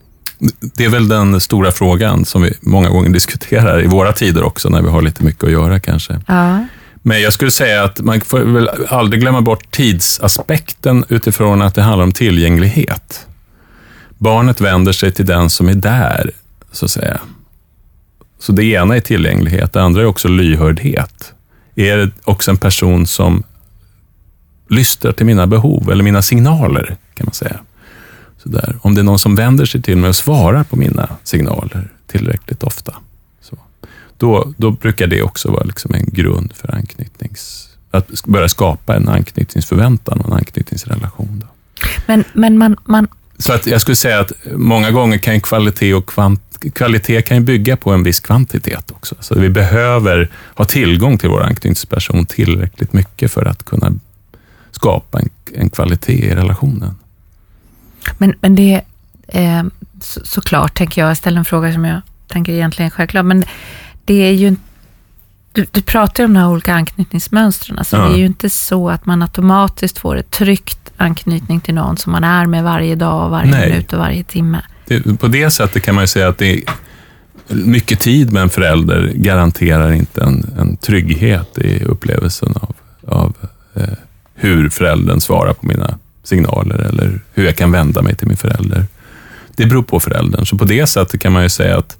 Det 0.60 0.84
är 0.84 0.88
väl 0.88 1.08
den 1.08 1.40
stora 1.40 1.72
frågan 1.72 2.24
som 2.24 2.42
vi 2.42 2.54
många 2.60 2.88
gånger 2.88 3.10
diskuterar 3.10 3.84
i 3.84 3.86
våra 3.86 4.12
tider 4.12 4.42
också, 4.42 4.68
när 4.68 4.82
vi 4.82 4.88
har 4.88 5.02
lite 5.02 5.24
mycket 5.24 5.44
att 5.44 5.50
göra 5.50 5.80
kanske. 5.80 6.20
Ja. 6.26 6.66
Men 7.02 7.22
jag 7.22 7.32
skulle 7.32 7.50
säga 7.50 7.84
att 7.84 8.00
man 8.00 8.20
får 8.20 8.38
väl 8.38 8.70
aldrig 8.88 9.20
glömma 9.20 9.40
bort 9.40 9.70
tidsaspekten 9.70 11.04
utifrån 11.08 11.62
att 11.62 11.74
det 11.74 11.82
handlar 11.82 12.04
om 12.04 12.12
tillgänglighet. 12.12 13.26
Barnet 14.18 14.60
vänder 14.60 14.92
sig 14.92 15.12
till 15.12 15.26
den 15.26 15.50
som 15.50 15.68
är 15.68 15.74
där, 15.74 16.30
så 16.72 16.84
att 16.84 16.90
säga. 16.90 17.20
Så 18.38 18.52
det 18.52 18.64
ena 18.64 18.96
är 18.96 19.00
tillgänglighet, 19.00 19.72
det 19.72 19.82
andra 19.82 20.02
är 20.02 20.06
också 20.06 20.28
lyhördhet. 20.28 21.32
Är 21.74 21.96
det 21.96 22.10
också 22.24 22.50
en 22.50 22.56
person 22.56 23.06
som 23.06 23.42
lyssnar 24.68 25.12
till 25.12 25.26
mina 25.26 25.46
behov 25.46 25.90
eller 25.90 26.04
mina 26.04 26.22
signaler, 26.22 26.96
kan 27.14 27.24
man 27.24 27.34
säga. 27.34 27.60
Så 28.46 28.52
där. 28.52 28.78
Om 28.82 28.94
det 28.94 29.00
är 29.00 29.04
någon 29.04 29.18
som 29.18 29.34
vänder 29.34 29.64
sig 29.64 29.82
till 29.82 29.96
mig 29.96 30.08
och 30.08 30.16
svarar 30.16 30.64
på 30.64 30.76
mina 30.76 31.08
signaler 31.24 31.88
tillräckligt 32.06 32.62
ofta, 32.62 32.94
så, 33.40 33.58
då, 34.16 34.52
då 34.56 34.70
brukar 34.70 35.06
det 35.06 35.22
också 35.22 35.50
vara 35.50 35.64
liksom 35.64 35.94
en 35.94 36.04
grund 36.06 36.52
för 36.54 36.74
anknytnings... 36.74 37.68
Att 37.90 38.24
börja 38.26 38.48
skapa 38.48 38.96
en 38.96 39.08
anknytningsförväntan 39.08 40.20
och 40.20 40.26
en 40.26 40.32
anknytningsrelation. 40.32 41.42
Då. 41.44 41.46
Men, 42.06 42.24
men 42.32 42.58
man, 42.58 42.76
man... 42.84 43.08
Så 43.38 43.52
att 43.52 43.66
jag 43.66 43.80
skulle 43.80 43.96
säga 43.96 44.20
att 44.20 44.32
många 44.54 44.90
gånger 44.90 45.18
kan 45.18 45.40
kvalitet 45.40 45.94
och 45.94 46.06
kvant 46.06 46.42
kvalitet 46.74 47.22
kan 47.22 47.44
bygga 47.44 47.76
på 47.76 47.92
en 47.92 48.02
viss 48.02 48.20
kvantitet 48.20 48.90
också. 48.90 49.14
Så 49.20 49.38
vi 49.38 49.48
behöver 49.48 50.30
ha 50.54 50.64
tillgång 50.64 51.18
till 51.18 51.28
vår 51.28 51.42
anknytningsperson 51.42 52.26
tillräckligt 52.26 52.92
mycket 52.92 53.32
för 53.32 53.44
att 53.44 53.64
kunna 53.64 53.92
skapa 54.70 55.20
en, 55.20 55.28
en 55.54 55.70
kvalitet 55.70 56.26
i 56.26 56.34
relationen. 56.34 56.94
Men, 58.18 58.34
men 58.40 58.54
det 58.54 58.82
är 59.28 59.58
eh, 59.58 59.64
så, 60.00 60.20
såklart, 60.24 60.74
tänker 60.74 61.00
jag, 61.00 61.10
jag 61.10 61.16
ställer 61.16 61.38
en 61.38 61.44
fråga 61.44 61.72
som 61.72 61.84
jag 61.84 62.00
tänker 62.26 62.52
egentligen 62.52 62.90
självklart, 62.90 63.24
men 63.24 63.44
det 64.04 64.14
är 64.14 64.32
ju 64.32 64.56
du, 65.52 65.66
du 65.70 65.82
pratar 65.82 66.22
ju 66.22 66.26
om 66.26 66.34
de 66.34 66.40
här 66.40 66.48
olika 66.48 66.74
anknytningsmönstren, 66.74 67.78
alltså 67.78 67.96
ja. 67.96 68.08
det 68.08 68.14
är 68.14 68.18
ju 68.18 68.26
inte 68.26 68.50
så 68.50 68.90
att 68.90 69.06
man 69.06 69.22
automatiskt 69.22 69.98
får 69.98 70.16
ett 70.16 70.30
tryggt 70.30 70.78
anknytning 70.96 71.60
till 71.60 71.74
någon 71.74 71.96
som 71.96 72.12
man 72.12 72.24
är 72.24 72.46
med 72.46 72.64
varje 72.64 72.94
dag, 72.94 73.30
varje 73.30 73.50
Nej. 73.50 73.70
minut 73.70 73.92
och 73.92 73.98
varje 73.98 74.24
timme. 74.24 74.60
Det, 74.86 75.18
på 75.20 75.28
det 75.28 75.50
sättet 75.50 75.82
kan 75.82 75.94
man 75.94 76.04
ju 76.04 76.08
säga 76.08 76.28
att 76.28 76.38
det 76.38 76.52
är 76.52 76.62
mycket 77.48 78.00
tid 78.00 78.32
med 78.32 78.42
en 78.42 78.48
förälder 78.48 79.12
garanterar 79.14 79.92
inte 79.92 80.22
en, 80.22 80.46
en 80.58 80.76
trygghet 80.76 81.58
i 81.58 81.84
upplevelsen 81.84 82.54
av, 82.56 82.74
av 83.06 83.34
eh, 83.74 83.82
hur 84.34 84.68
föräldern 84.68 85.20
svarar 85.20 85.52
på 85.52 85.66
mina 85.66 85.98
signaler 86.26 86.78
eller 86.78 87.20
hur 87.34 87.44
jag 87.44 87.56
kan 87.56 87.72
vända 87.72 88.02
mig 88.02 88.14
till 88.14 88.28
min 88.28 88.36
förälder. 88.36 88.86
Det 89.56 89.66
beror 89.66 89.82
på 89.82 90.00
föräldern, 90.00 90.46
så 90.46 90.58
på 90.58 90.64
det 90.64 90.86
sättet 90.86 91.20
kan 91.20 91.32
man 91.32 91.42
ju 91.42 91.48
säga 91.48 91.78
att 91.78 91.96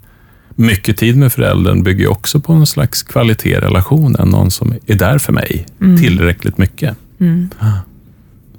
mycket 0.55 0.97
tid 0.97 1.17
med 1.17 1.33
föräldern 1.33 1.83
bygger 1.83 2.07
också 2.07 2.39
på 2.39 2.53
någon 2.53 2.67
slags 2.67 3.03
kvalitet 3.03 3.49
i 3.49 3.55
relationen, 3.55 4.29
någon 4.29 4.51
som 4.51 4.73
är 4.85 4.95
där 4.95 5.17
för 5.17 5.33
mig 5.33 5.65
mm. 5.81 5.97
tillräckligt 5.97 6.57
mycket. 6.57 6.97
Mm. 7.19 7.49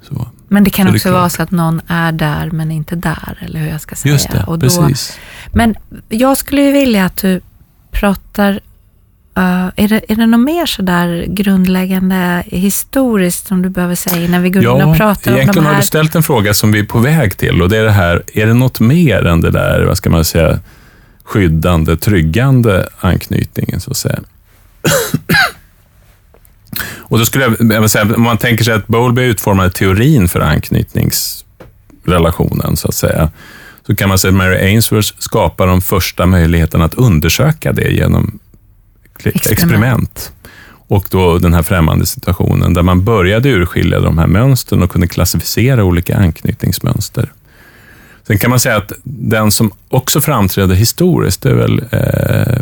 Så. 0.01 0.27
Men 0.47 0.63
det 0.63 0.69
kan 0.69 0.87
så 0.87 0.93
också 0.93 1.07
det 1.09 1.13
vara 1.13 1.29
så 1.29 1.43
att 1.43 1.51
någon 1.51 1.81
är 1.87 2.11
där 2.11 2.51
men 2.51 2.71
inte 2.71 2.95
där, 2.95 3.37
eller 3.41 3.59
hur 3.59 3.67
jag 3.67 3.81
ska 3.81 3.95
säga. 3.95 4.13
Just 4.13 4.31
det, 4.31 4.43
och 4.43 4.59
då, 4.59 4.65
precis. 4.65 5.19
Men 5.53 5.75
jag 6.09 6.37
skulle 6.37 6.61
ju 6.61 6.71
vilja 6.71 7.05
att 7.05 7.17
du 7.17 7.41
pratar 7.91 8.59
Uh, 9.39 9.69
är, 9.75 9.87
det, 9.87 10.01
är 10.07 10.15
det 10.15 10.25
något 10.25 10.39
mer 10.39 10.65
sådär 10.65 11.25
grundläggande 11.27 12.43
historiskt 12.45 13.47
som 13.47 13.61
du 13.61 13.69
behöver 13.69 13.95
säga 13.95 14.25
innan 14.25 14.43
vi 14.43 14.49
går 14.49 14.63
ja, 14.63 14.75
in 14.75 14.83
och 14.83 14.97
pratar 14.97 15.11
om 15.11 15.23
de 15.23 15.31
här? 15.31 15.41
Egentligen 15.41 15.65
har 15.65 15.75
du 15.75 15.81
ställt 15.81 16.15
en 16.15 16.23
fråga 16.23 16.53
som 16.53 16.71
vi 16.71 16.79
är 16.79 16.83
på 16.83 16.99
väg 16.99 17.37
till 17.37 17.61
och 17.61 17.69
det 17.69 17.77
är 17.77 17.83
det 17.83 17.91
här, 17.91 18.23
är 18.33 18.45
det 18.45 18.53
något 18.53 18.79
mer 18.79 19.25
än 19.25 19.41
det 19.41 19.51
där, 19.51 19.85
vad 19.85 19.97
ska 19.97 20.09
man 20.09 20.25
säga, 20.25 20.59
skyddande, 21.23 21.97
tryggande 21.97 22.89
anknytningen 22.99 23.79
så 23.79 23.91
att 23.91 23.97
säga? 23.97 24.19
och 26.99 27.19
då 27.19 27.25
skulle 27.25 27.43
jag, 27.43 27.55
jag 27.71 27.89
säga, 27.89 28.15
om 28.15 28.23
man 28.23 28.37
tänker 28.37 28.63
sig 28.63 28.73
att 28.73 28.87
Bowlby 28.87 29.21
utformade 29.21 29.69
teorin 29.69 30.27
för 30.27 30.39
anknytningsrelationen 30.39 32.77
så 32.77 32.87
att 32.87 32.95
säga, 32.95 33.31
så 33.87 33.95
kan 33.95 34.09
man 34.09 34.19
säga 34.19 34.29
att 34.29 34.37
Mary 34.37 34.57
Ainsworth 34.57 35.13
skapar 35.19 35.67
de 35.67 35.81
första 35.81 36.25
möjligheterna 36.25 36.85
att 36.85 36.93
undersöka 36.93 37.73
det 37.73 37.91
genom 37.91 38.39
experiment. 39.27 39.51
experiment. 39.51 40.31
Och 40.89 41.07
då 41.09 41.37
den 41.37 41.53
här 41.53 41.63
främmande 41.63 42.05
situationen 42.05 42.73
där 42.73 42.83
man 42.83 43.03
började 43.03 43.49
urskilja 43.49 43.99
de 43.99 44.17
här 44.17 44.27
mönstren 44.27 44.83
och 44.83 44.89
kunde 44.89 45.07
klassificera 45.07 45.83
olika 45.83 46.17
anknytningsmönster. 46.17 47.31
Sen 48.27 48.37
kan 48.37 48.49
man 48.49 48.59
säga 48.59 48.77
att 48.77 48.91
den 49.03 49.51
som 49.51 49.71
också 49.89 50.21
framträder 50.21 50.75
historiskt, 50.75 51.41
det 51.41 51.49
är 51.49 51.55
väl 51.55 51.83
eh, 51.91 52.59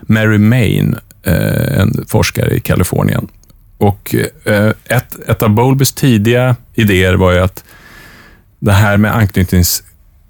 Mary 0.00 0.38
Main, 0.38 0.96
eh, 1.22 1.80
en 1.80 2.04
forskare 2.08 2.54
i 2.54 2.60
Kalifornien. 2.60 3.28
Och 3.78 4.14
eh, 4.44 4.72
ett, 4.84 5.16
ett 5.28 5.42
av 5.42 5.50
Bowlbys 5.50 5.92
tidiga 5.92 6.56
idéer 6.74 7.14
var 7.14 7.32
ju 7.32 7.38
att 7.38 7.64
det 8.58 8.72
här 8.72 8.96
med 8.96 9.16
anknytnings 9.16 9.82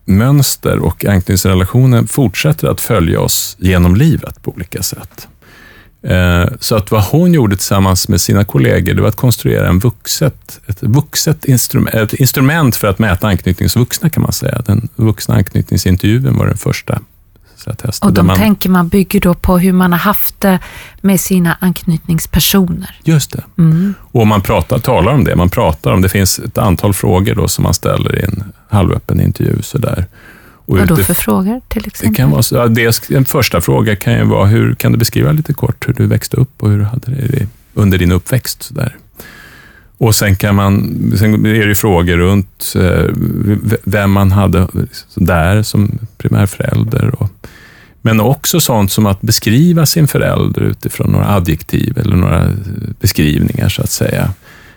mönster 0.04 0.78
och 0.78 1.04
anknytningsrelationen 1.04 2.08
fortsätter 2.08 2.68
att 2.68 2.80
följa 2.80 3.20
oss 3.20 3.56
genom 3.58 3.96
livet 3.96 4.42
på 4.42 4.50
olika 4.50 4.82
sätt. 4.82 5.28
Eh, 6.02 6.46
så 6.60 6.76
att 6.76 6.90
vad 6.90 7.02
hon 7.02 7.34
gjorde 7.34 7.56
tillsammans 7.56 8.08
med 8.08 8.20
sina 8.20 8.44
kollegor, 8.44 8.94
det 8.94 9.02
var 9.02 9.08
att 9.08 9.16
konstruera 9.16 9.68
en 9.68 9.78
vuxet, 9.78 10.60
ett 10.66 10.82
vuxet 10.82 11.44
instrument, 11.44 11.94
ett 11.94 12.14
instrument 12.14 12.76
för 12.76 12.88
att 12.88 12.98
mäta 12.98 13.28
anknytningsvuxna 13.28 14.10
kan 14.10 14.22
man 14.22 14.32
säga. 14.32 14.62
Den 14.66 14.88
vuxna 14.96 15.34
anknytningsintervjun 15.34 16.36
var 16.38 16.46
den 16.46 16.56
första 16.56 17.00
och 18.02 18.12
de 18.12 18.26
man, 18.26 18.36
tänker 18.36 18.70
man 18.70 18.88
bygger 18.88 19.20
då 19.20 19.34
på 19.34 19.58
hur 19.58 19.72
man 19.72 19.92
har 19.92 19.98
haft 19.98 20.40
det 20.40 20.58
med 21.00 21.20
sina 21.20 21.56
anknytningspersoner. 21.60 23.00
Just 23.04 23.30
det. 23.32 23.44
Mm. 23.58 23.94
Och 24.00 24.26
man 24.26 24.40
pratar, 24.40 24.78
talar 24.78 25.12
om 25.12 25.24
det. 25.24 25.36
Man 25.36 25.48
pratar 25.48 25.92
om, 25.92 26.02
det 26.02 26.08
finns 26.08 26.38
ett 26.38 26.58
antal 26.58 26.94
frågor 26.94 27.34
då 27.34 27.48
som 27.48 27.62
man 27.62 27.74
ställer 27.74 28.18
i 28.18 28.22
en 28.22 28.44
halvöppen 28.68 29.20
intervju. 29.20 29.62
Sådär. 29.62 30.06
Och 30.66 30.78
Vad 30.78 30.88
då 30.88 30.96
för 30.96 31.14
frågor 31.14 31.60
till 31.68 31.86
exempel? 31.86 32.12
Det 32.12 32.16
kan 32.16 32.30
vara 32.30 32.42
så, 32.42 32.66
dels, 32.66 33.10
en 33.10 33.24
första 33.24 33.60
fråga 33.60 33.96
kan 33.96 34.12
ju 34.12 34.24
vara, 34.24 34.46
hur, 34.46 34.74
kan 34.74 34.92
du 34.92 34.98
beskriva 34.98 35.32
lite 35.32 35.54
kort 35.54 35.88
hur 35.88 35.94
du 35.94 36.06
växte 36.06 36.36
upp 36.36 36.62
och 36.62 36.70
hur 36.70 36.78
du 36.78 36.84
hade 36.84 37.10
det 37.10 37.46
under 37.74 37.98
din 37.98 38.12
uppväxt? 38.12 38.62
Sådär. 38.62 38.96
Och 39.98 40.14
sen, 40.14 40.36
kan 40.36 40.54
man, 40.54 41.12
sen 41.18 41.46
är 41.46 41.66
det 41.66 41.74
frågor 41.74 42.16
runt 42.16 42.72
eh, 42.76 43.04
vem 43.84 44.10
man 44.10 44.32
hade 44.32 44.68
där 45.14 45.62
som 45.62 45.98
primärförälder. 46.16 47.14
Och, 47.22 47.30
men 48.06 48.20
också 48.20 48.60
sånt 48.60 48.92
som 48.92 49.06
att 49.06 49.20
beskriva 49.20 49.86
sin 49.86 50.08
förälder 50.08 50.60
utifrån 50.60 51.12
några 51.12 51.34
adjektiv 51.34 51.98
eller 51.98 52.16
några 52.16 52.42
eh, 52.44 52.50
beskrivningar, 53.00 53.68
så 53.68 53.82
att 53.82 53.90
säga. 53.90 54.30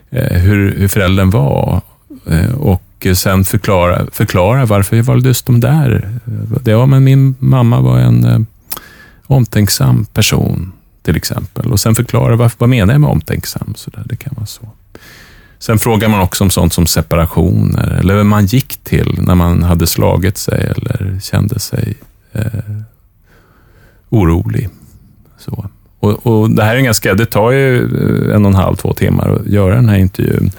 Eh, 0.09 0.37
hur, 0.37 0.75
hur 0.77 0.87
föräldern 0.87 1.29
var 1.29 1.81
eh, 2.29 2.53
och 2.53 3.07
sen 3.15 3.45
förklara, 3.45 4.05
förklara 4.11 4.65
varför 4.65 4.95
jag 4.95 5.03
valde 5.03 5.27
just 5.27 5.45
de 5.45 5.59
där. 5.59 6.19
Ja, 6.65 6.85
men 6.85 7.03
min 7.03 7.35
mamma 7.39 7.81
var 7.81 7.99
en 7.99 8.45
omtänksam 9.25 10.05
person, 10.05 10.71
till 11.03 11.15
exempel. 11.15 11.71
Och 11.71 11.79
sen 11.79 11.95
förklara 11.95 12.35
vad, 12.35 12.51
vad 12.57 12.69
menar 12.69 12.93
jag 12.93 13.01
med 13.01 13.09
omtänksam? 13.09 13.73
Så 13.77 13.89
där, 13.89 14.03
det 14.05 14.15
kan 14.15 14.33
vara 14.35 14.45
så. 14.45 14.69
Sen 15.59 15.79
frågar 15.79 16.09
man 16.09 16.21
också 16.21 16.43
om 16.43 16.49
sånt 16.49 16.73
som 16.73 16.87
separationer, 16.87 17.91
eller 17.99 18.15
vem 18.15 18.27
man 18.27 18.45
gick 18.45 18.77
till 18.83 19.19
när 19.21 19.35
man 19.35 19.63
hade 19.63 19.87
slagit 19.87 20.37
sig 20.37 20.73
eller 20.75 21.19
kände 21.19 21.59
sig 21.59 21.95
eh, 22.31 22.76
orolig. 24.09 24.69
Så. 25.37 25.69
Och, 25.99 26.27
och, 26.27 26.49
Det 26.49 26.63
här 26.63 26.75
är 26.75 26.81
ganska, 26.81 27.13
det 27.13 27.25
tar 27.25 27.51
ju 27.51 27.77
eh, 27.77 28.35
en 28.35 28.45
och 28.45 28.51
en 28.51 28.55
halv, 28.55 28.75
två 28.75 28.93
timmar 28.93 29.29
att 29.29 29.47
göra 29.47 29.75
den 29.75 29.89
här 29.89 29.97
intervjun. 29.97 30.51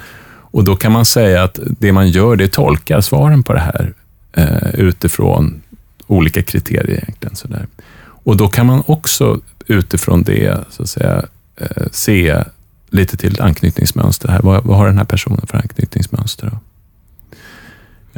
Och 0.51 0.63
då 0.63 0.75
kan 0.75 0.91
man 0.91 1.05
säga 1.05 1.43
att 1.43 1.59
det 1.79 1.91
man 1.91 2.09
gör, 2.09 2.35
det 2.35 2.43
är 2.43 2.47
tolkar 2.47 3.01
svaren 3.01 3.43
på 3.43 3.53
det 3.53 3.59
här 3.59 3.93
eh, 4.33 4.75
utifrån 4.79 5.61
olika 6.07 6.41
kriterier 6.41 7.03
egentligen. 7.03 7.35
Så 7.35 7.47
där. 7.47 7.67
Och 8.01 8.37
då 8.37 8.47
kan 8.47 8.65
man 8.65 8.83
också 8.85 9.39
utifrån 9.67 10.23
det 10.23 10.57
så 10.69 10.83
att 10.83 10.89
säga, 10.89 11.23
eh, 11.55 11.83
se 11.91 12.43
lite 12.89 13.17
till 13.17 13.41
anknytningsmönster 13.41 14.27
här. 14.27 14.41
Vad, 14.41 14.63
vad 14.63 14.77
har 14.77 14.87
den 14.87 14.97
här 14.97 15.05
personen 15.05 15.47
för 15.47 15.57
anknytningsmönster? 15.57 16.51
Då? 16.51 16.59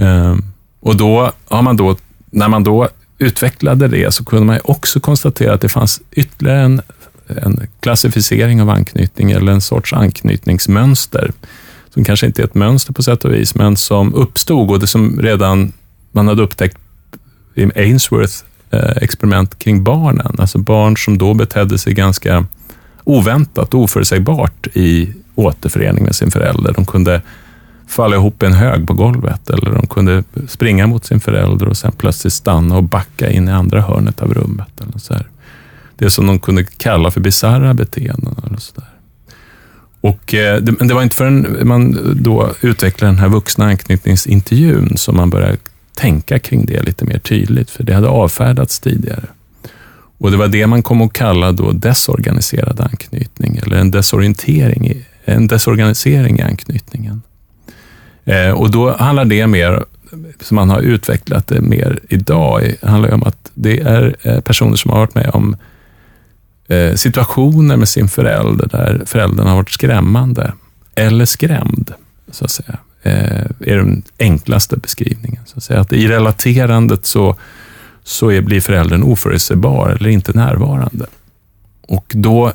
Eh, 0.04 0.36
och 0.80 0.98
då 0.98 1.32
har 1.48 1.62
man 1.62 1.78
då 1.78 1.96
när 2.32 2.48
man 2.48 2.64
då 2.64 2.90
utvecklade 3.22 3.88
det 3.88 4.14
så 4.14 4.26
kunde 4.26 4.46
man 4.46 4.60
också 4.64 5.00
konstatera 5.00 5.54
att 5.54 5.62
det 5.62 5.70
fanns 5.70 6.02
ytterligare 6.12 6.60
en, 6.62 6.82
en 7.28 7.68
klassificering 7.80 8.62
av 8.62 8.70
anknytning 8.70 9.32
eller 9.32 9.52
en 9.52 9.62
sorts 9.62 9.94
anknytningsmönster 9.94 11.32
som 11.94 12.04
kanske 12.04 12.26
inte 12.26 12.42
är 12.42 12.46
ett 12.46 12.56
mönster 12.56 12.94
på 12.94 13.04
sätt 13.04 13.26
och 13.26 13.34
vis, 13.34 13.56
men 13.56 13.78
som 13.78 14.14
uppstod 14.14 14.72
och 14.72 14.80
det 14.80 14.88
som 14.88 15.20
redan 15.22 15.74
man 16.12 16.28
hade 16.28 16.42
upptäckt 16.42 16.78
i 17.56 17.64
Ainsworth 17.76 18.34
eh, 18.72 18.98
experiment 19.02 19.60
kring 19.60 19.84
barnen. 19.84 20.36
Alltså 20.40 20.58
barn 20.58 20.98
som 20.98 21.18
då 21.18 21.34
betedde 21.34 21.78
sig 21.78 21.94
ganska 21.94 22.46
oväntat 23.04 23.74
och 23.74 23.80
oförutsägbart 23.82 24.68
i 24.74 25.14
återförening 25.36 26.04
med 26.04 26.16
sin 26.16 26.32
förälder. 26.32 26.74
De 26.74 26.86
kunde 26.86 27.22
falla 27.92 28.16
ihop 28.16 28.44
i 28.44 28.46
en 28.46 28.54
hög 28.54 28.88
på 28.88 28.94
golvet 28.94 29.50
eller 29.50 29.72
de 29.72 29.88
kunde 29.88 30.24
springa 30.48 30.88
mot 30.88 31.06
sin 31.06 31.20
förälder 31.20 31.68
och 31.68 31.78
sen 31.78 31.92
plötsligt 31.92 32.34
stanna 32.34 32.78
och 32.78 32.84
backa 32.84 33.30
in 33.30 33.48
i 33.48 33.52
andra 33.52 33.82
hörnet 33.82 34.22
av 34.22 34.34
rummet. 34.34 34.82
Eller 34.82 35.00
så 35.00 35.14
här. 35.14 35.28
Det 35.96 36.10
som 36.10 36.28
de 36.28 36.40
kunde 36.40 36.64
kalla 36.64 37.12
för 37.12 37.22
bisarra 37.22 37.74
beteenden. 37.74 38.36
Eller 38.48 38.58
så 38.58 38.74
där. 38.76 38.90
Och, 40.02 40.34
eh, 40.34 40.62
det, 40.62 40.88
det 40.88 40.94
var 40.94 41.04
inte 41.04 41.16
förrän 41.16 41.68
man 41.68 42.16
då 42.22 42.50
utvecklade 42.62 43.14
den 43.14 43.20
här 43.20 43.30
vuxna 43.30 43.66
anknytningsintervjun 43.66 44.98
som 44.98 45.16
man 45.16 45.30
började 45.30 45.58
tänka 45.96 46.40
kring 46.40 46.66
det 46.66 46.84
lite 46.84 47.06
mer 47.06 47.20
tydligt, 47.20 47.70
för 47.70 47.84
det 47.84 47.94
hade 47.94 48.08
avfärdats 48.08 48.80
tidigare. 48.80 49.24
Och 50.18 50.32
Det 50.32 50.38
var 50.38 50.48
det 50.48 50.68
man 50.68 50.84
kom 50.84 51.02
att 51.02 51.14
kalla 51.14 51.52
då 51.52 51.72
desorganiserad 51.72 52.82
anknytning, 52.82 53.58
eller 53.58 53.78
en 53.78 53.92
desorientering, 53.92 55.06
en 55.26 55.48
desorganisering 55.48 56.40
i 56.40 56.42
anknytningen. 56.42 57.22
Eh, 58.26 58.52
och 58.52 58.72
då 58.72 58.98
handlar 58.98 59.26
det 59.26 59.48
mer, 59.48 59.86
som 60.40 60.56
man 60.56 60.70
har 60.70 60.80
utvecklat 60.80 61.48
det 61.48 61.62
mer 61.62 62.00
idag, 62.10 62.76
handlar 62.82 63.14
om 63.14 63.24
att 63.24 63.52
det 63.54 63.80
är 63.80 64.16
eh, 64.22 64.40
personer 64.42 64.76
som 64.76 64.92
har 64.92 65.00
varit 65.00 65.16
med 65.16 65.30
om 65.34 65.56
eh, 66.68 66.96
situationer 66.96 67.78
med 67.78 67.90
sin 67.90 68.08
förälder 68.08 68.68
där 68.68 69.02
föräldern 69.06 69.48
har 69.48 69.56
varit 69.56 69.72
skrämmande 69.72 70.54
eller 70.96 71.26
skrämd, 71.26 71.94
så 72.32 72.46
att 72.46 72.52
säga, 72.52 72.78
är 73.04 73.78
den 73.78 74.04
enklaste 74.20 74.78
beskrivningen. 74.78 75.42
Så 75.46 75.58
att, 75.58 75.64
säga. 75.64 75.80
att 75.80 75.94
I 75.94 76.08
relaterandet 76.08 77.06
så, 77.06 77.36
så 78.04 78.32
är, 78.32 78.42
blir 78.42 78.62
föräldern 78.62 79.04
oförutsägbar 79.04 79.90
eller 79.90 80.10
inte 80.10 80.32
närvarande. 80.34 81.06
Och 81.82 82.12
då 82.16 82.54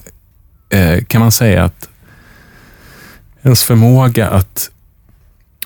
eh, 0.68 1.04
kan 1.04 1.20
man 1.20 1.32
säga 1.32 1.64
att 1.64 1.88
ens 3.42 3.64
förmåga 3.64 4.28
att 4.28 4.70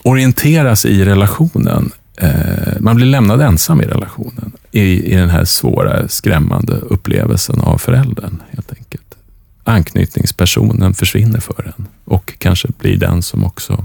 orienteras 0.02 0.84
i 0.84 1.04
relationen 1.04 1.92
eh, 2.16 2.80
man 2.80 2.96
blir 2.96 3.06
lämnad 3.06 3.40
ensam 3.40 3.80
i 3.80 3.84
relationen, 3.84 4.52
i, 4.70 5.12
i 5.12 5.16
den 5.16 5.30
här 5.30 5.44
svåra, 5.44 6.08
skrämmande 6.08 6.72
upplevelsen 6.72 7.60
av 7.60 7.78
föräldern, 7.78 8.42
helt 8.50 8.72
enkelt. 8.72 9.14
Anknytningspersonen 9.64 10.94
försvinner 10.94 11.40
för 11.40 11.72
en 11.76 11.86
och 12.04 12.34
kanske 12.38 12.68
blir 12.78 12.96
den 12.96 13.22
som 13.22 13.44
också 13.44 13.84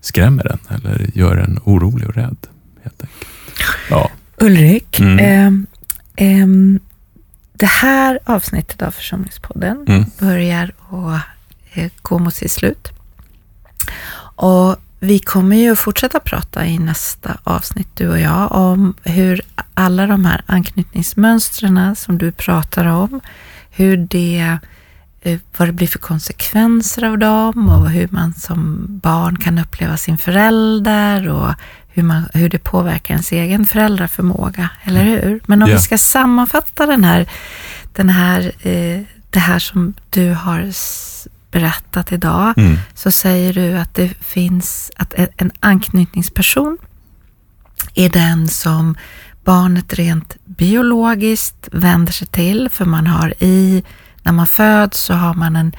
skrämmer 0.00 0.46
en 0.52 0.76
eller 0.76 1.10
gör 1.14 1.36
en 1.36 1.60
orolig 1.64 2.08
och 2.08 2.14
rädd. 2.14 2.36
Helt 2.82 3.02
enkelt. 3.02 3.26
Ja. 3.90 4.10
Ulrik, 4.36 5.00
mm. 5.00 5.66
eh, 6.16 6.26
eh, 6.26 6.46
det 7.52 7.66
här 7.66 8.18
avsnittet 8.24 8.82
av 8.82 8.90
Församlingspodden 8.90 9.84
mm. 9.88 10.04
börjar 10.18 10.72
att 10.90 11.22
eh, 11.72 11.90
gå 12.02 12.18
mot 12.18 12.34
sitt 12.34 12.50
slut. 12.50 12.88
Och 14.36 14.76
vi 15.02 15.18
kommer 15.18 15.56
ju 15.56 15.76
fortsätta 15.76 16.20
prata 16.20 16.66
i 16.66 16.78
nästa 16.78 17.38
avsnitt, 17.44 17.88
du 17.94 18.08
och 18.08 18.20
jag, 18.20 18.52
om 18.52 18.94
hur 19.02 19.40
alla 19.74 20.06
de 20.06 20.24
här 20.24 20.42
anknytningsmönstren 20.46 21.96
som 21.96 22.18
du 22.18 22.32
pratar 22.32 22.86
om, 22.86 23.20
hur 23.70 23.96
det, 23.96 24.58
eh, 25.20 25.38
vad 25.56 25.68
det 25.68 25.72
blir 25.72 25.86
för 25.86 25.98
konsekvenser 25.98 27.04
av 27.04 27.18
dem 27.18 27.68
och 27.68 27.90
hur 27.90 28.08
man 28.10 28.34
som 28.34 28.86
barn 28.88 29.36
kan 29.36 29.58
uppleva 29.58 29.96
sin 29.96 30.18
förälder 30.18 31.28
och 31.28 31.54
hur, 31.88 32.02
man, 32.02 32.24
hur 32.34 32.48
det 32.48 32.58
påverkar 32.58 33.14
ens 33.14 33.32
egen 33.32 33.66
föräldraförmåga, 33.66 34.70
eller 34.84 35.02
mm. 35.02 35.12
hur? 35.12 35.40
Men 35.46 35.62
om 35.62 35.68
yeah. 35.68 35.78
vi 35.78 35.82
ska 35.82 35.98
sammanfatta 35.98 36.86
den 36.86 37.04
här, 37.04 37.28
den 37.92 38.08
här, 38.08 38.52
eh, 38.60 39.00
det 39.30 39.40
här 39.40 39.58
som 39.58 39.94
du 40.10 40.32
har 40.32 40.70
berättat 41.52 42.12
idag, 42.12 42.54
mm. 42.56 42.78
så 42.94 43.10
säger 43.10 43.52
du 43.52 43.78
att 43.78 43.94
det 43.94 44.08
finns, 44.20 44.90
att 44.96 45.14
en 45.36 45.50
anknytningsperson 45.60 46.78
är 47.94 48.08
den 48.08 48.48
som 48.48 48.96
barnet 49.44 49.94
rent 49.94 50.36
biologiskt 50.44 51.68
vänder 51.72 52.12
sig 52.12 52.26
till, 52.26 52.68
för 52.72 52.84
man 52.84 53.06
har 53.06 53.34
i, 53.38 53.84
när 54.22 54.32
man 54.32 54.46
föds 54.46 55.00
så 55.00 55.14
har 55.14 55.34
man 55.34 55.56
en, 55.56 55.72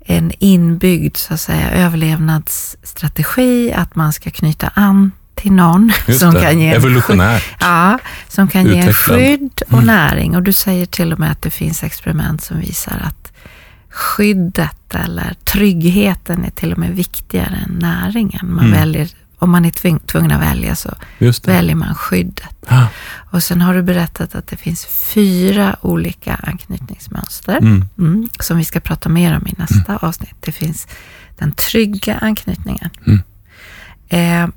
en 0.00 0.32
inbyggd 0.38 1.16
så 1.16 1.34
att 1.34 1.40
säga, 1.40 1.70
överlevnadsstrategi, 1.70 3.72
att 3.72 3.96
man 3.96 4.12
ska 4.12 4.30
knyta 4.30 4.70
an 4.74 5.12
till 5.34 5.52
någon 5.52 5.92
som 6.18 6.34
det. 6.34 6.40
kan 6.40 6.60
ge 6.60 6.74
Evolutionärt. 6.74 7.42
Skydd, 7.42 7.56
ja, 7.60 7.98
som 8.28 8.48
kan 8.48 8.66
ge 8.66 8.92
skydd 8.92 9.62
och 9.66 9.72
mm. 9.72 9.86
näring. 9.86 10.36
Och 10.36 10.42
du 10.42 10.52
säger 10.52 10.86
till 10.86 11.12
och 11.12 11.18
med 11.18 11.30
att 11.30 11.42
det 11.42 11.50
finns 11.50 11.82
experiment 11.82 12.42
som 12.42 12.60
visar 12.60 13.02
att 13.04 13.32
skyddet 13.98 14.94
eller 14.94 15.34
tryggheten 15.44 16.44
är 16.44 16.50
till 16.50 16.72
och 16.72 16.78
med 16.78 16.90
viktigare 16.90 17.64
än 17.66 17.78
näringen. 17.78 18.54
Man 18.54 18.66
mm. 18.66 18.80
väljer, 18.80 19.08
om 19.38 19.50
man 19.50 19.64
är 19.64 19.70
tving, 19.70 19.98
tvungen 19.98 20.32
att 20.32 20.42
välja 20.42 20.76
så 20.76 20.94
väljer 21.44 21.74
man 21.74 21.94
skyddet. 21.94 22.56
Ah. 22.66 22.86
Och 23.30 23.42
sen 23.42 23.62
har 23.62 23.74
du 23.74 23.82
berättat 23.82 24.34
att 24.34 24.46
det 24.46 24.56
finns 24.56 24.86
fyra 24.86 25.76
olika 25.80 26.34
anknytningsmönster 26.34 27.56
mm. 27.56 27.88
Mm, 27.98 28.28
som 28.40 28.58
vi 28.58 28.64
ska 28.64 28.80
prata 28.80 29.08
mer 29.08 29.36
om 29.36 29.46
i 29.46 29.54
nästa 29.58 29.92
mm. 29.92 29.98
avsnitt. 30.00 30.34
Det 30.40 30.52
finns 30.52 30.86
den 31.38 31.52
trygga 31.52 32.14
anknytningen. 32.14 32.90
Mm. 33.06 33.22
Eh, 34.08 34.48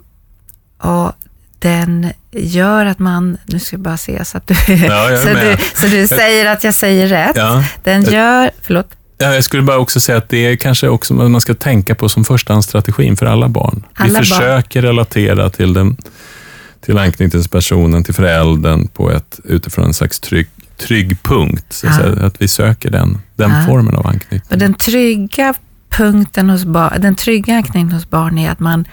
och 0.91 1.13
den 1.59 2.11
gör 2.31 2.85
att 2.85 2.99
man, 2.99 3.37
nu 3.45 3.59
ska 3.59 3.73
jag 3.73 3.81
bara 3.81 3.97
se 3.97 4.25
så 4.25 4.37
att 4.37 4.47
du, 4.47 4.53
ja, 4.75 5.17
så, 5.23 5.29
du 5.29 5.57
så 5.75 5.87
du 5.87 6.07
säger 6.07 6.45
att 6.45 6.63
jag 6.63 6.73
säger 6.73 7.07
rätt. 7.07 7.35
Ja. 7.35 7.63
Den 7.83 8.03
gör, 8.03 8.51
förlåt? 8.61 8.95
Ja, 9.21 9.33
jag 9.33 9.43
skulle 9.43 9.63
bara 9.63 9.77
också 9.77 9.99
säga 9.99 10.17
att 10.17 10.29
det 10.29 10.37
är 10.37 10.55
kanske 10.55 10.87
också 10.87 11.13
vad 11.13 11.31
man 11.31 11.41
ska 11.41 11.53
tänka 11.53 11.95
på 11.95 12.09
som 12.09 12.23
förstahandsstrategin 12.23 13.17
för 13.17 13.25
alla 13.25 13.49
barn. 13.49 13.83
Alla 13.93 14.19
Vi 14.19 14.25
försöker 14.25 14.81
barn. 14.81 14.89
relatera 14.89 15.49
till, 15.49 15.73
den, 15.73 15.97
till 16.81 16.97
anknytningspersonen, 16.97 18.03
till 18.03 18.13
föräldern 18.13 18.87
på 18.87 19.11
ett, 19.11 19.39
utifrån 19.43 19.85
en 19.85 19.93
slags 19.93 20.19
trygg, 20.19 20.47
trygg 20.77 21.23
punkt. 21.23 21.65
Så 21.69 21.87
ja. 21.87 21.93
att, 21.93 22.17
att 22.17 22.41
vi 22.41 22.47
söker 22.47 22.91
den, 22.91 23.21
den 23.35 23.51
ja. 23.51 23.63
formen 23.67 23.95
av 23.95 24.07
anknytning. 24.07 24.41
Och 24.49 24.57
den 24.57 24.73
trygga 24.73 25.53
punkten 25.89 26.49
hos 26.49 26.65
barn, 26.65 27.01
den 27.01 27.15
trygga 27.15 27.55
anknytningen 27.55 27.91
hos 27.91 28.09
barn 28.09 28.37
är 28.37 28.51
att 28.51 28.59
man 28.59 28.85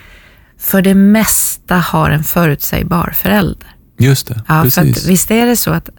för 0.61 0.83
det 0.83 0.95
mesta 0.95 1.77
har 1.77 2.11
en 2.11 2.25
förutsägbar 2.25 3.15
förälder. 3.17 3.69
Just 3.99 4.29
det, 4.29 4.43
ja, 4.49 4.63
precis. 4.63 5.03
För 5.03 5.09
visst 5.09 5.31
är 5.31 5.47
det 5.47 5.57
så 5.57 5.71
att 5.71 5.91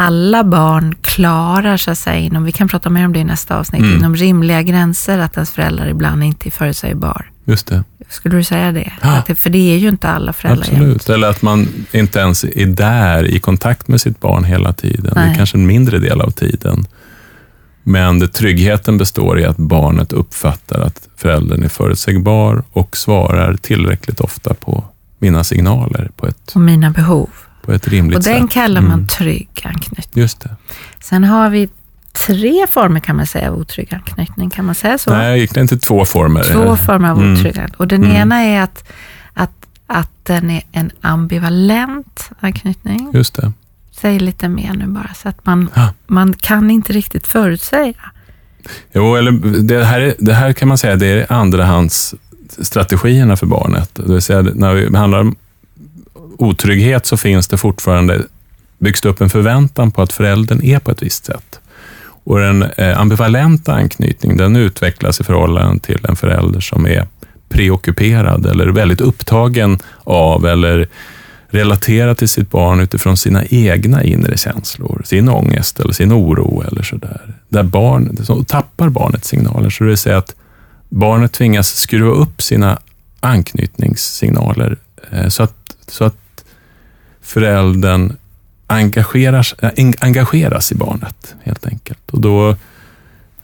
alla 0.00 0.44
barn 0.44 0.94
klarar 1.02 1.76
så 1.76 1.90
att 1.90 1.98
säga, 1.98 2.16
inom, 2.16 2.44
vi 2.44 2.52
kan 2.52 2.68
prata 2.68 2.90
mer 2.90 3.04
om 3.04 3.12
det 3.12 3.18
i 3.18 3.24
nästa 3.24 3.58
avsnitt, 3.58 3.82
mm. 3.82 3.96
inom 3.96 4.16
rimliga 4.16 4.62
gränser, 4.62 5.18
att 5.18 5.36
ens 5.36 5.50
föräldrar 5.50 5.88
ibland 5.88 6.24
inte 6.24 6.48
är 6.48 6.50
förutsägbar. 6.50 7.30
Just 7.44 7.66
det. 7.66 7.84
Skulle 8.08 8.36
du 8.36 8.44
säga 8.44 8.72
det? 8.72 8.92
Ja. 9.02 9.22
det? 9.26 9.34
För 9.34 9.50
det 9.50 9.74
är 9.74 9.78
ju 9.78 9.88
inte 9.88 10.08
alla 10.08 10.32
föräldrar 10.32 10.62
Absolut, 10.62 10.88
jämt. 10.88 11.08
eller 11.08 11.28
att 11.28 11.42
man 11.42 11.68
inte 11.92 12.18
ens 12.18 12.44
är 12.44 12.66
där 12.66 13.24
i 13.24 13.38
kontakt 13.38 13.88
med 13.88 14.00
sitt 14.00 14.20
barn 14.20 14.44
hela 14.44 14.72
tiden. 14.72 15.12
Nej. 15.16 15.26
Det 15.26 15.32
är 15.32 15.36
kanske 15.36 15.58
en 15.58 15.66
mindre 15.66 15.98
del 15.98 16.20
av 16.20 16.30
tiden. 16.30 16.86
Men 17.82 18.18
det, 18.18 18.28
tryggheten 18.28 18.98
består 18.98 19.40
i 19.40 19.44
att 19.44 19.56
barnet 19.56 20.12
uppfattar 20.12 20.80
att 20.80 21.08
föräldern 21.16 21.62
är 21.62 21.68
förutsägbar 21.68 22.62
och 22.72 22.96
svarar 22.96 23.56
tillräckligt 23.56 24.20
ofta 24.20 24.54
på 24.54 24.84
mina 25.18 25.44
signaler. 25.44 26.10
På 26.16 26.26
ett, 26.26 26.52
och 26.54 26.60
mina 26.60 26.90
behov 26.90 27.28
på 27.62 27.72
ett 27.72 27.88
rimligt 27.88 28.24
sätt. 28.24 28.34
Och 28.34 28.38
den 28.38 28.48
kallar 28.48 28.80
man 28.80 28.92
mm. 28.92 29.06
trygg 29.06 29.48
anknytning. 29.64 30.22
Just 30.22 30.40
det. 30.40 30.56
Sen 31.00 31.24
har 31.24 31.50
vi 31.50 31.68
tre 32.12 32.66
former 32.70 33.00
kan 33.00 33.16
man 33.16 33.26
säga 33.26 33.50
av 33.50 33.58
otrygg 33.58 33.94
anknytning. 33.94 34.50
Kan 34.50 34.64
man 34.64 34.74
säga 34.74 34.98
så? 34.98 35.10
Nej, 35.10 35.36
egentligen 35.36 35.64
inte 35.64 35.78
två 35.78 36.04
former. 36.04 36.42
Två 36.42 36.76
former 36.76 37.10
av 37.10 37.18
mm. 37.18 37.32
otrygg. 37.32 37.60
Och 37.76 37.88
den 37.88 38.04
mm. 38.04 38.16
ena 38.16 38.42
är 38.42 38.62
att, 38.62 38.84
att, 39.34 39.66
att 39.86 40.10
den 40.22 40.50
är 40.50 40.62
en 40.72 40.90
ambivalent 41.00 42.30
anknytning. 42.40 43.10
Just 43.14 43.34
det. 43.34 43.52
Säg 44.00 44.18
lite 44.18 44.48
mer 44.48 44.74
nu 44.74 44.86
bara, 44.86 45.14
så 45.14 45.28
att 45.28 45.46
man, 45.46 45.70
ja. 45.74 45.92
man 46.06 46.32
kan 46.32 46.70
inte 46.70 46.92
riktigt 46.92 47.26
förutsäga. 47.26 48.10
Jo, 48.92 49.16
eller 49.16 49.32
det 49.62 49.84
här, 49.84 50.14
det 50.18 50.34
här 50.34 50.52
kan 50.52 50.68
man 50.68 50.78
säga 50.78 50.96
det 50.96 51.06
är 51.06 51.32
andrahandsstrategierna 51.32 53.36
för 53.36 53.46
barnet. 53.46 53.90
Det 53.94 54.12
vill 54.12 54.22
säga, 54.22 54.42
när 54.42 54.74
vi 54.74 54.90
behandlar 54.90 55.32
otrygghet 56.42 57.06
så 57.06 57.16
finns 57.16 57.48
det 57.48 57.56
fortfarande, 57.56 58.22
byggs 58.78 59.00
det 59.00 59.08
upp 59.08 59.20
en 59.20 59.30
förväntan 59.30 59.90
på 59.90 60.02
att 60.02 60.12
föräldern 60.12 60.62
är 60.62 60.78
på 60.78 60.90
ett 60.90 61.02
visst 61.02 61.24
sätt. 61.24 61.60
Och 62.24 62.38
den 62.38 62.62
eh, 62.62 63.00
ambivalenta 63.00 63.74
anknytningen, 63.74 64.38
den 64.38 64.56
utvecklas 64.56 65.20
i 65.20 65.24
förhållande 65.24 65.82
till 65.82 66.06
en 66.08 66.16
förälder 66.16 66.60
som 66.60 66.86
är 66.86 67.06
preockuperad 67.48 68.46
eller 68.46 68.66
väldigt 68.66 69.00
upptagen 69.00 69.78
av 70.04 70.46
eller 70.46 70.88
relaterar 71.48 72.14
till 72.14 72.28
sitt 72.28 72.50
barn 72.50 72.80
utifrån 72.80 73.16
sina 73.16 73.44
egna 73.44 74.04
inre 74.04 74.36
känslor, 74.36 75.02
sin 75.04 75.28
ångest 75.28 75.80
eller 75.80 75.92
sin 75.92 76.12
oro 76.12 76.62
eller 76.68 76.82
sådär. 76.82 77.34
Där 77.48 77.62
barn, 77.62 78.18
så 78.24 78.44
tappar 78.44 78.88
barnet 78.88 79.24
signaler, 79.24 79.70
så 79.70 79.84
det 79.84 79.88
vill 79.88 79.98
säga 79.98 80.18
att 80.18 80.34
barnet 80.88 81.32
tvingas 81.32 81.76
skruva 81.76 82.10
upp 82.10 82.42
sina 82.42 82.78
anknytningssignaler 83.20 84.76
eh, 85.10 85.28
så 85.28 85.42
att, 85.42 85.76
så 85.88 86.04
att 86.04 86.16
föräldern 87.30 88.16
engageras, 88.66 89.54
äh, 89.62 89.70
engageras 90.00 90.72
i 90.72 90.74
barnet, 90.74 91.34
helt 91.42 91.66
enkelt. 91.66 92.10
Och 92.10 92.20
då 92.20 92.56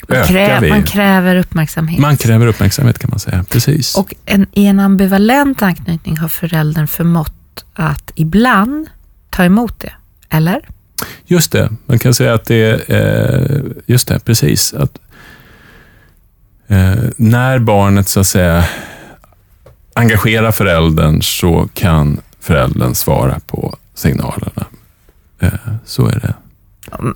man, 0.09 0.27
kräver, 0.27 0.69
man 0.69 0.83
kräver 0.83 1.37
uppmärksamhet. 1.37 2.01
Man 2.01 2.17
kräver 2.17 2.47
uppmärksamhet 2.47 2.99
kan 2.99 3.11
man 3.11 3.19
säga, 3.19 3.45
precis. 3.51 3.95
Och 3.95 4.15
en, 4.25 4.47
i 4.53 4.67
en 4.67 4.81
ambivalent 4.81 5.63
anknytning 5.63 6.17
har 6.17 6.29
föräldern 6.29 6.87
förmått 6.87 7.65
att 7.75 8.13
ibland 8.15 8.89
ta 9.31 9.45
emot 9.45 9.81
det, 9.81 9.93
eller? 10.31 10.61
Just 11.25 11.53
det, 11.53 11.71
man 11.87 11.99
kan 11.99 12.15
säga 12.15 12.35
att 12.35 12.45
det 12.45 12.91
är, 12.91 13.57
eh, 13.57 13.63
just 13.87 14.09
det, 14.09 14.19
precis. 14.19 14.75
Att, 14.75 14.99
eh, 16.69 16.95
när 17.17 17.59
barnet 17.59 18.09
så 18.09 18.21
att 18.21 18.27
säga 18.27 18.65
engagerar 19.95 20.53
föräldern 20.53 21.23
så 21.23 21.69
kan 21.75 22.21
föräldern 22.47 22.95
svara 22.95 23.41
på 23.47 23.77
signalerna. 23.95 24.67
Eh, 25.39 25.51
så 25.85 26.07
är 26.07 26.21
det. 26.21 26.35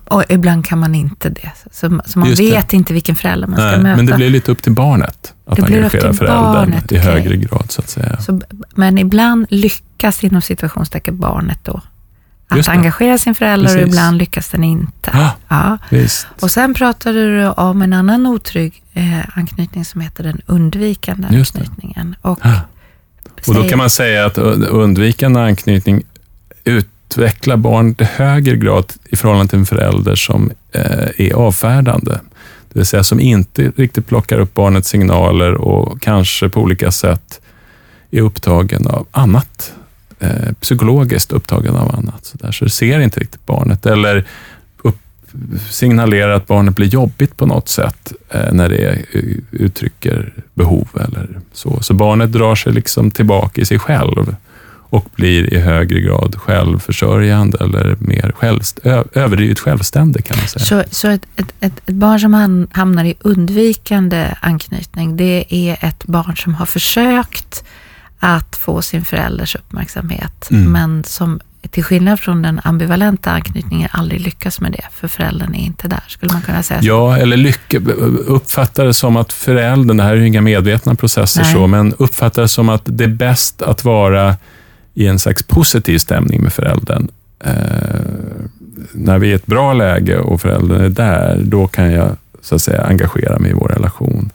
Och 0.04 0.24
ibland 0.28 0.66
kan 0.66 0.78
man 0.78 0.94
inte 0.94 1.28
det. 1.28 1.52
Så, 1.72 2.00
så 2.06 2.18
man 2.18 2.28
Just 2.28 2.40
vet 2.40 2.68
det. 2.68 2.76
inte 2.76 2.92
vilken 2.92 3.16
förälder 3.16 3.46
man 3.46 3.56
ska 3.56 3.82
möta. 3.82 3.96
Men 3.96 4.06
det 4.06 4.14
blir 4.14 4.30
lite 4.30 4.52
upp 4.52 4.62
till 4.62 4.72
barnet 4.72 5.34
att 5.46 5.56
det 5.56 5.64
engagera 5.64 6.12
föräldern 6.12 6.42
barnet, 6.42 6.92
i 6.92 6.98
okay. 6.98 7.12
högre 7.12 7.36
grad. 7.36 7.64
så 7.68 7.80
att 7.80 7.88
säga. 7.88 8.20
Så, 8.20 8.40
men 8.74 8.98
ibland 8.98 9.46
lyckas 9.50 10.24
inom 10.24 10.42
situationstecken 10.42 11.18
barnet 11.18 11.58
då 11.62 11.80
att 12.48 12.68
engagera 12.68 13.18
sin 13.18 13.34
förälder 13.34 13.66
Precis. 13.66 13.82
och 13.82 13.88
ibland 13.88 14.18
lyckas 14.18 14.48
den 14.48 14.64
inte. 14.64 15.10
Ja, 15.12 15.30
ja. 15.48 15.78
Visst. 15.90 16.26
Och 16.40 16.50
sen 16.50 16.74
pratade 16.74 17.26
du 17.26 17.48
om 17.48 17.82
en 17.82 17.92
annan 17.92 18.26
otrygg 18.26 18.82
eh, 18.92 19.38
anknytning 19.38 19.84
som 19.84 20.00
heter 20.00 20.24
den 20.24 20.40
undvikande 20.46 21.28
anknytningen. 21.28 22.16
Och, 22.22 22.40
ja. 22.42 22.60
Och 23.48 23.54
då 23.54 23.68
kan 23.68 23.78
man 23.78 23.90
säga 23.90 24.26
att 24.26 24.38
undvikande 24.38 25.40
anknytning 25.40 26.02
ut 26.64 26.88
utveckla 27.10 27.56
barn 27.56 27.94
i 27.98 28.04
högre 28.04 28.56
grad 28.56 28.92
i 29.04 29.16
förhållande 29.16 29.50
till 29.50 29.58
en 29.58 29.66
förälder 29.66 30.14
som 30.14 30.50
eh, 30.72 31.08
är 31.16 31.32
avfärdande. 31.32 32.10
Det 32.72 32.78
vill 32.78 32.86
säga 32.86 33.04
som 33.04 33.20
inte 33.20 33.72
riktigt 33.76 34.06
plockar 34.06 34.38
upp 34.38 34.54
barnets 34.54 34.88
signaler 34.88 35.54
och 35.54 36.02
kanske 36.02 36.48
på 36.48 36.60
olika 36.60 36.90
sätt 36.90 37.40
är 38.10 38.20
upptagen 38.20 38.86
av 38.86 39.06
annat. 39.10 39.72
Eh, 40.20 40.52
psykologiskt 40.60 41.32
upptagen 41.32 41.76
av 41.76 41.94
annat. 41.94 42.24
Så, 42.24 42.38
där. 42.38 42.52
så 42.52 42.64
det 42.64 42.70
ser 42.70 43.00
inte 43.00 43.20
riktigt 43.20 43.46
barnet. 43.46 43.86
Eller 43.86 44.26
upp, 45.34 45.60
signalerar 45.70 46.30
att 46.30 46.46
barnet 46.46 46.76
blir 46.76 46.86
jobbigt 46.86 47.36
på 47.36 47.46
något 47.46 47.68
sätt 47.68 48.12
eh, 48.28 48.52
när 48.52 48.68
det 48.68 48.98
uttrycker 49.50 50.32
behov 50.54 50.88
eller 50.94 51.40
så. 51.52 51.82
Så 51.82 51.94
barnet 51.94 52.32
drar 52.32 52.54
sig 52.54 52.72
liksom 52.72 53.10
tillbaka 53.10 53.60
i 53.60 53.64
sig 53.64 53.78
själv 53.78 54.36
och 54.90 55.08
blir 55.16 55.54
i 55.54 55.58
högre 55.58 56.00
grad 56.00 56.36
självförsörjande 56.36 57.58
eller 57.60 57.96
mer 58.00 58.32
självst 58.36 58.78
överdrivet 59.12 59.58
självständig 59.58 60.24
kan 60.24 60.36
man 60.38 60.48
säga. 60.48 60.64
Så, 60.64 60.82
så 60.90 61.08
ett, 61.08 61.26
ett, 61.36 61.52
ett, 61.60 61.86
barn 61.86 62.20
som 62.20 62.66
hamnar 62.72 63.04
i 63.04 63.14
undvikande 63.20 64.34
anknytning, 64.40 65.16
det 65.16 65.44
är 65.48 65.84
ett 65.84 66.04
barn 66.04 66.36
som 66.36 66.54
har 66.54 66.66
försökt 66.66 67.64
att 68.18 68.56
få 68.56 68.82
sin 68.82 69.04
förälders 69.04 69.56
uppmärksamhet, 69.56 70.48
mm. 70.50 70.72
men 70.72 71.04
som 71.04 71.40
till 71.70 71.84
skillnad 71.84 72.20
från 72.20 72.42
den 72.42 72.60
ambivalenta 72.64 73.30
anknytningen 73.30 73.88
aldrig 73.92 74.20
lyckas 74.20 74.60
med 74.60 74.72
det, 74.72 74.84
för 74.92 75.08
föräldern 75.08 75.54
är 75.54 75.64
inte 75.64 75.88
där. 75.88 76.02
Skulle 76.08 76.32
man 76.32 76.42
kunna 76.42 76.62
säga 76.62 76.80
så? 76.80 76.86
Ja, 76.86 77.16
eller 77.16 77.36
lycka, 77.36 77.78
uppfattar 78.26 78.84
det 78.84 78.94
som 78.94 79.16
att 79.16 79.32
föräldern, 79.32 79.96
det 79.96 80.02
här 80.02 80.12
är 80.12 80.16
ju 80.16 80.26
inga 80.26 80.40
medvetna 80.40 80.94
processer 80.94 81.42
Nej. 81.42 81.52
så, 81.52 81.66
men 81.66 81.94
uppfattar 81.98 82.42
det 82.42 82.48
som 82.48 82.68
att 82.68 82.82
det 82.84 83.04
är 83.04 83.08
bäst 83.08 83.62
att 83.62 83.84
vara 83.84 84.36
i 84.94 85.06
en 85.06 85.18
slags 85.18 85.42
positiv 85.42 85.98
stämning 85.98 86.42
med 86.42 86.52
föräldern. 86.52 87.08
Eh, 87.44 87.54
när 88.92 89.18
vi 89.18 89.28
är 89.28 89.32
i 89.32 89.34
ett 89.34 89.46
bra 89.46 89.72
läge 89.72 90.18
och 90.18 90.40
föräldern 90.40 90.80
är 90.80 90.88
där, 90.88 91.40
då 91.44 91.66
kan 91.66 91.92
jag 91.92 92.16
så 92.42 92.54
att 92.54 92.62
säga 92.62 92.82
engagera 92.82 93.38
mig 93.38 93.50
i 93.50 93.54
vår 93.54 93.68
relation. 93.68 94.30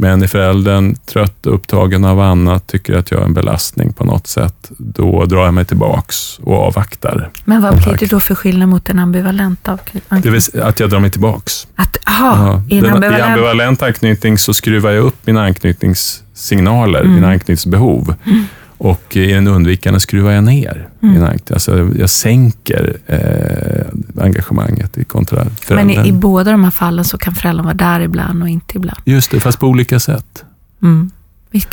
Men 0.00 0.22
är 0.22 0.26
föräldern 0.26 0.94
trött 0.94 1.46
och 1.46 1.54
upptagen 1.54 2.04
av 2.04 2.20
annat, 2.20 2.66
tycker 2.66 2.96
att 2.96 3.10
jag 3.10 3.20
är 3.20 3.24
en 3.24 3.34
belastning 3.34 3.92
på 3.92 4.04
något 4.04 4.26
sätt, 4.26 4.70
då 4.78 5.24
drar 5.24 5.44
jag 5.44 5.54
mig 5.54 5.64
tillbaks 5.64 6.38
och 6.38 6.54
avvaktar. 6.54 7.30
Men 7.44 7.62
vad 7.62 7.76
blir 7.76 7.96
det 7.98 8.06
då 8.06 8.20
för 8.20 8.34
skillnad 8.34 8.68
mot 8.68 8.88
en 8.88 8.98
ambivalent 8.98 9.68
anknytning? 9.68 10.20
Det 10.20 10.30
vill 10.30 10.42
säga 10.42 10.66
att 10.66 10.80
jag 10.80 10.90
drar 10.90 11.00
mig 11.00 11.10
tillbaks. 11.10 11.66
Att, 11.74 11.96
aha, 12.06 12.62
ja, 12.68 12.76
i, 12.76 12.80
den, 12.80 12.94
ambivalent... 12.94 13.20
I 13.20 13.22
ambivalent 13.22 13.82
anknytning 13.82 14.38
så 14.38 14.54
skruvar 14.54 14.90
jag 14.90 15.04
upp 15.04 15.26
mina 15.26 15.44
anknytningssignaler, 15.44 17.00
mm. 17.00 17.14
mina 17.14 17.28
anknytningsbehov. 17.28 18.14
Mm. 18.24 18.44
Och 18.78 19.16
i 19.16 19.32
den 19.32 19.46
undvikande 19.46 20.00
skruvar 20.00 20.30
jag 20.30 20.44
ner. 20.44 20.88
Mm. 21.02 21.38
Alltså 21.50 21.90
jag 21.98 22.10
sänker 22.10 22.96
eh, 23.06 24.24
engagemanget 24.24 24.98
i 24.98 25.04
kontra 25.04 25.44
föräldern. 25.60 25.96
Men 25.96 26.06
i, 26.06 26.08
i, 26.08 26.12
båda 26.12 26.50
de 26.50 26.64
här 26.64 26.70
fallen 26.70 27.04
så 27.04 27.18
kan 27.18 27.34
föräldern 27.34 27.64
vara 27.64 27.74
där 27.74 28.00
ibland 28.00 28.42
och 28.42 28.48
inte 28.48 28.76
ibland? 28.76 29.00
Just 29.04 29.30
det, 29.30 29.40
fast 29.40 29.58
på 29.58 29.66
olika 29.66 30.00
sätt. 30.00 30.44
Mm. 30.82 31.10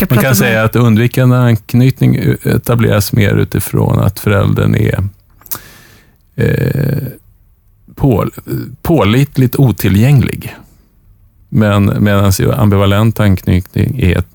Man 0.09 0.19
kan 0.23 0.35
säga 0.35 0.63
att 0.63 0.75
undvikande 0.75 1.35
anknytning 1.35 2.15
etableras 2.43 3.13
mer 3.13 3.35
utifrån 3.35 3.99
att 3.99 4.19
föräldern 4.19 4.75
är 4.75 5.03
eh, 6.35 7.07
på, 7.95 8.29
pålitligt 8.81 9.55
otillgänglig. 9.55 10.55
Men 11.49 12.03
medan 12.03 12.31
ambivalent 12.53 13.19
anknytning 13.19 13.99
är 13.99 14.17
ett 14.17 14.34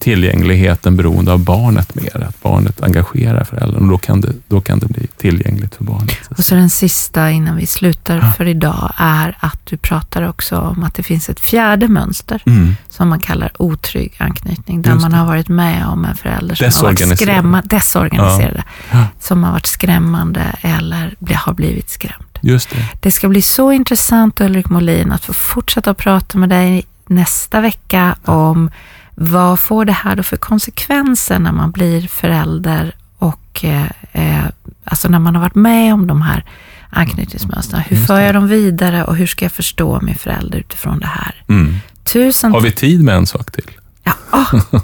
tillgängligheten 0.00 0.96
beroende 0.96 1.32
av 1.32 1.38
barnet 1.44 1.94
mer. 1.94 2.26
Att 2.28 2.42
barnet 2.42 2.82
engagerar 2.82 3.44
föräldern 3.44 3.82
och 3.82 3.88
då 3.88 3.98
kan 3.98 4.20
det, 4.20 4.32
då 4.48 4.60
kan 4.60 4.78
det 4.78 4.86
bli 4.86 5.06
tillgängligt 5.06 5.74
för 5.74 5.84
barnet. 5.84 6.16
Och 6.38 6.44
så 6.44 6.54
den 6.54 6.70
sista 6.70 7.30
innan 7.30 7.56
vi 7.56 7.66
slutar 7.66 8.16
ja. 8.16 8.32
för 8.32 8.46
idag 8.46 8.92
är 8.96 9.36
att 9.40 9.60
du 9.64 9.76
pratar 9.76 10.28
också 10.28 10.58
om 10.58 10.82
att 10.84 10.94
det 10.94 11.02
finns 11.02 11.28
ett 11.28 11.40
fjärde 11.40 11.88
mönster 11.88 12.42
mm. 12.46 12.76
som 12.88 13.08
man 13.08 13.20
kallar 13.20 13.62
otrygg 13.62 14.14
anknytning. 14.18 14.82
Där 14.82 14.94
man 14.94 15.12
har 15.12 15.26
varit 15.26 15.48
med 15.48 15.86
om 15.86 16.04
en 16.04 16.16
förälder 16.16 16.54
som 16.54 16.86
har 16.86 16.92
varit 16.92 17.18
skrämmande, 17.18 17.68
desorganiserade, 17.68 18.64
ja. 18.92 18.98
Ja. 18.98 19.06
som 19.20 19.44
har 19.44 19.52
varit 19.52 19.66
skrämmande 19.66 20.56
eller 20.60 21.16
har 21.34 21.52
blivit 21.52 21.90
skrämd. 21.90 22.24
Just 22.40 22.70
det. 22.70 22.88
det 23.00 23.10
ska 23.10 23.28
bli 23.28 23.42
så 23.42 23.72
intressant 23.72 24.40
Ulrik 24.40 24.68
Molin 24.68 25.12
att 25.12 25.24
få 25.24 25.32
fortsätta 25.32 25.90
att 25.90 25.96
prata 25.96 26.38
med 26.38 26.48
dig 26.48 26.86
nästa 27.06 27.60
vecka 27.60 28.16
om 28.24 28.70
vad 29.14 29.60
får 29.60 29.84
det 29.84 29.92
här 29.92 30.16
då 30.16 30.22
för 30.22 30.36
konsekvenser 30.36 31.38
när 31.38 31.52
man 31.52 31.70
blir 31.70 32.08
förälder 32.08 32.94
och 33.18 33.64
eh, 33.64 33.90
eh, 34.12 34.44
alltså 34.84 35.08
när 35.08 35.18
man 35.18 35.34
har 35.34 35.42
varit 35.42 35.54
med 35.54 35.94
om 35.94 36.06
de 36.06 36.22
här 36.22 36.44
anknytningsmönstren. 36.90 37.82
Hur 37.88 37.96
för 37.96 38.20
jag 38.20 38.34
dem 38.34 38.48
vidare 38.48 39.04
och 39.04 39.16
hur 39.16 39.26
ska 39.26 39.44
jag 39.44 39.52
förstå 39.52 40.00
min 40.02 40.14
förälder 40.14 40.58
utifrån 40.58 40.98
det 40.98 41.06
här? 41.06 41.42
Mm. 41.48 41.74
Tusen 42.04 42.52
Har 42.52 42.60
vi 42.60 42.72
tid 42.72 43.02
med 43.02 43.14
en 43.16 43.26
sak 43.26 43.50
till? 43.50 43.70
Ja. 44.02 44.12
Oh. 44.32 44.82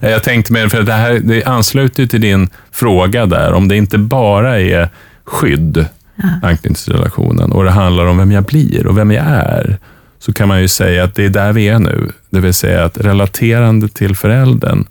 jag 0.10 0.22
tänkte 0.22 0.52
mer, 0.52 0.68
för 0.68 0.82
det 0.82 0.92
här 0.92 1.20
det 1.24 1.44
ansluter 1.44 2.06
till 2.06 2.20
din 2.20 2.50
fråga 2.72 3.26
där, 3.26 3.52
om 3.52 3.68
det 3.68 3.76
inte 3.76 3.98
bara 3.98 4.60
är 4.60 4.88
skydd, 5.24 5.86
ja. 6.16 6.28
anknytningsrelationen, 6.42 7.52
och 7.52 7.64
det 7.64 7.70
handlar 7.70 8.06
om 8.06 8.18
vem 8.18 8.32
jag 8.32 8.44
blir 8.44 8.86
och 8.86 8.98
vem 8.98 9.10
jag 9.10 9.26
är, 9.26 9.78
så 10.24 10.32
kan 10.32 10.48
man 10.48 10.60
ju 10.60 10.68
säga 10.68 11.04
att 11.04 11.14
det 11.14 11.24
är 11.24 11.28
där 11.28 11.52
vi 11.52 11.68
är 11.68 11.78
nu. 11.78 12.12
Det 12.30 12.40
vill 12.40 12.54
säga 12.54 12.84
att 12.84 12.98
relaterande 12.98 13.88
till 13.88 14.16
föräldern 14.16 14.84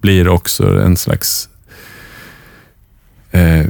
blir 0.00 0.28
också 0.28 0.80
en 0.80 0.96
slags 0.96 1.48
eh, 3.30 3.60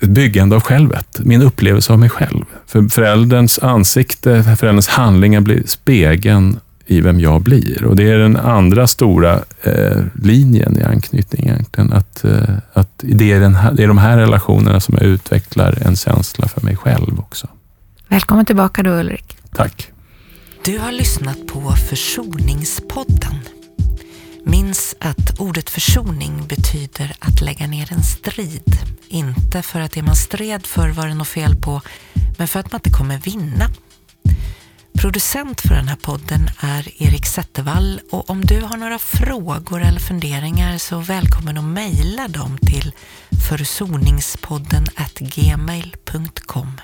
ett 0.00 0.08
byggande 0.08 0.56
av 0.56 0.62
självet, 0.62 1.20
min 1.24 1.42
upplevelse 1.42 1.92
av 1.92 1.98
mig 1.98 2.08
själv. 2.08 2.44
För 2.66 2.88
förälderns 2.88 3.58
ansikte, 3.58 4.56
förälderns 4.58 4.88
handlingar 4.88 5.40
blir 5.40 5.62
spegeln 5.66 6.60
i 6.86 7.00
vem 7.00 7.20
jag 7.20 7.42
blir. 7.42 7.84
Och 7.84 7.96
Det 7.96 8.10
är 8.10 8.18
den 8.18 8.36
andra 8.36 8.86
stora 8.86 9.40
eh, 9.62 10.02
linjen 10.22 10.78
i 10.78 10.82
anknytning 10.82 11.46
egentligen. 11.46 11.92
Att, 11.92 12.24
eh, 12.24 12.54
att 12.72 12.90
det, 12.96 13.32
är 13.32 13.40
den 13.40 13.54
här, 13.54 13.72
det 13.72 13.82
är 13.82 13.88
de 13.88 13.98
här 13.98 14.16
relationerna 14.16 14.80
som 14.80 14.94
jag 15.00 15.06
utvecklar 15.06 15.78
en 15.86 15.96
känsla 15.96 16.48
för 16.48 16.60
mig 16.60 16.76
själv 16.76 17.18
också. 17.18 17.48
Välkommen 18.08 18.46
tillbaka 18.46 18.82
då 18.82 18.90
Ulrik. 18.90 19.36
Tack. 19.52 19.90
Du 20.64 20.78
har 20.78 20.92
lyssnat 20.92 21.46
på 21.46 21.70
Försoningspodden. 21.70 23.40
Minns 24.44 24.94
att 25.00 25.40
ordet 25.40 25.70
försoning 25.70 26.46
betyder 26.46 27.16
att 27.18 27.40
lägga 27.40 27.66
ner 27.66 27.92
en 27.92 28.02
strid. 28.02 28.78
Inte 29.08 29.62
för 29.62 29.80
att 29.80 29.92
det 29.92 30.02
man 30.02 30.16
stred 30.16 30.66
för 30.66 30.88
var 30.88 31.06
det 31.06 31.14
något 31.14 31.28
fel 31.28 31.56
på, 31.56 31.80
men 32.38 32.48
för 32.48 32.60
att 32.60 32.72
man 32.72 32.78
inte 32.78 32.90
kommer 32.90 33.18
vinna. 33.18 33.70
Producent 34.98 35.60
för 35.60 35.74
den 35.74 35.88
här 35.88 35.96
podden 35.96 36.50
är 36.60 37.02
Erik 37.02 37.26
Zettervall 37.26 38.00
och 38.10 38.30
om 38.30 38.40
du 38.44 38.60
har 38.60 38.76
några 38.76 38.98
frågor 38.98 39.82
eller 39.82 40.00
funderingar 40.00 40.78
så 40.78 40.98
välkommen 40.98 41.58
att 41.58 41.64
mejla 41.64 42.28
dem 42.28 42.58
till 42.58 42.92
försoningspodden 43.48 44.86
gmail.com. 45.18 46.80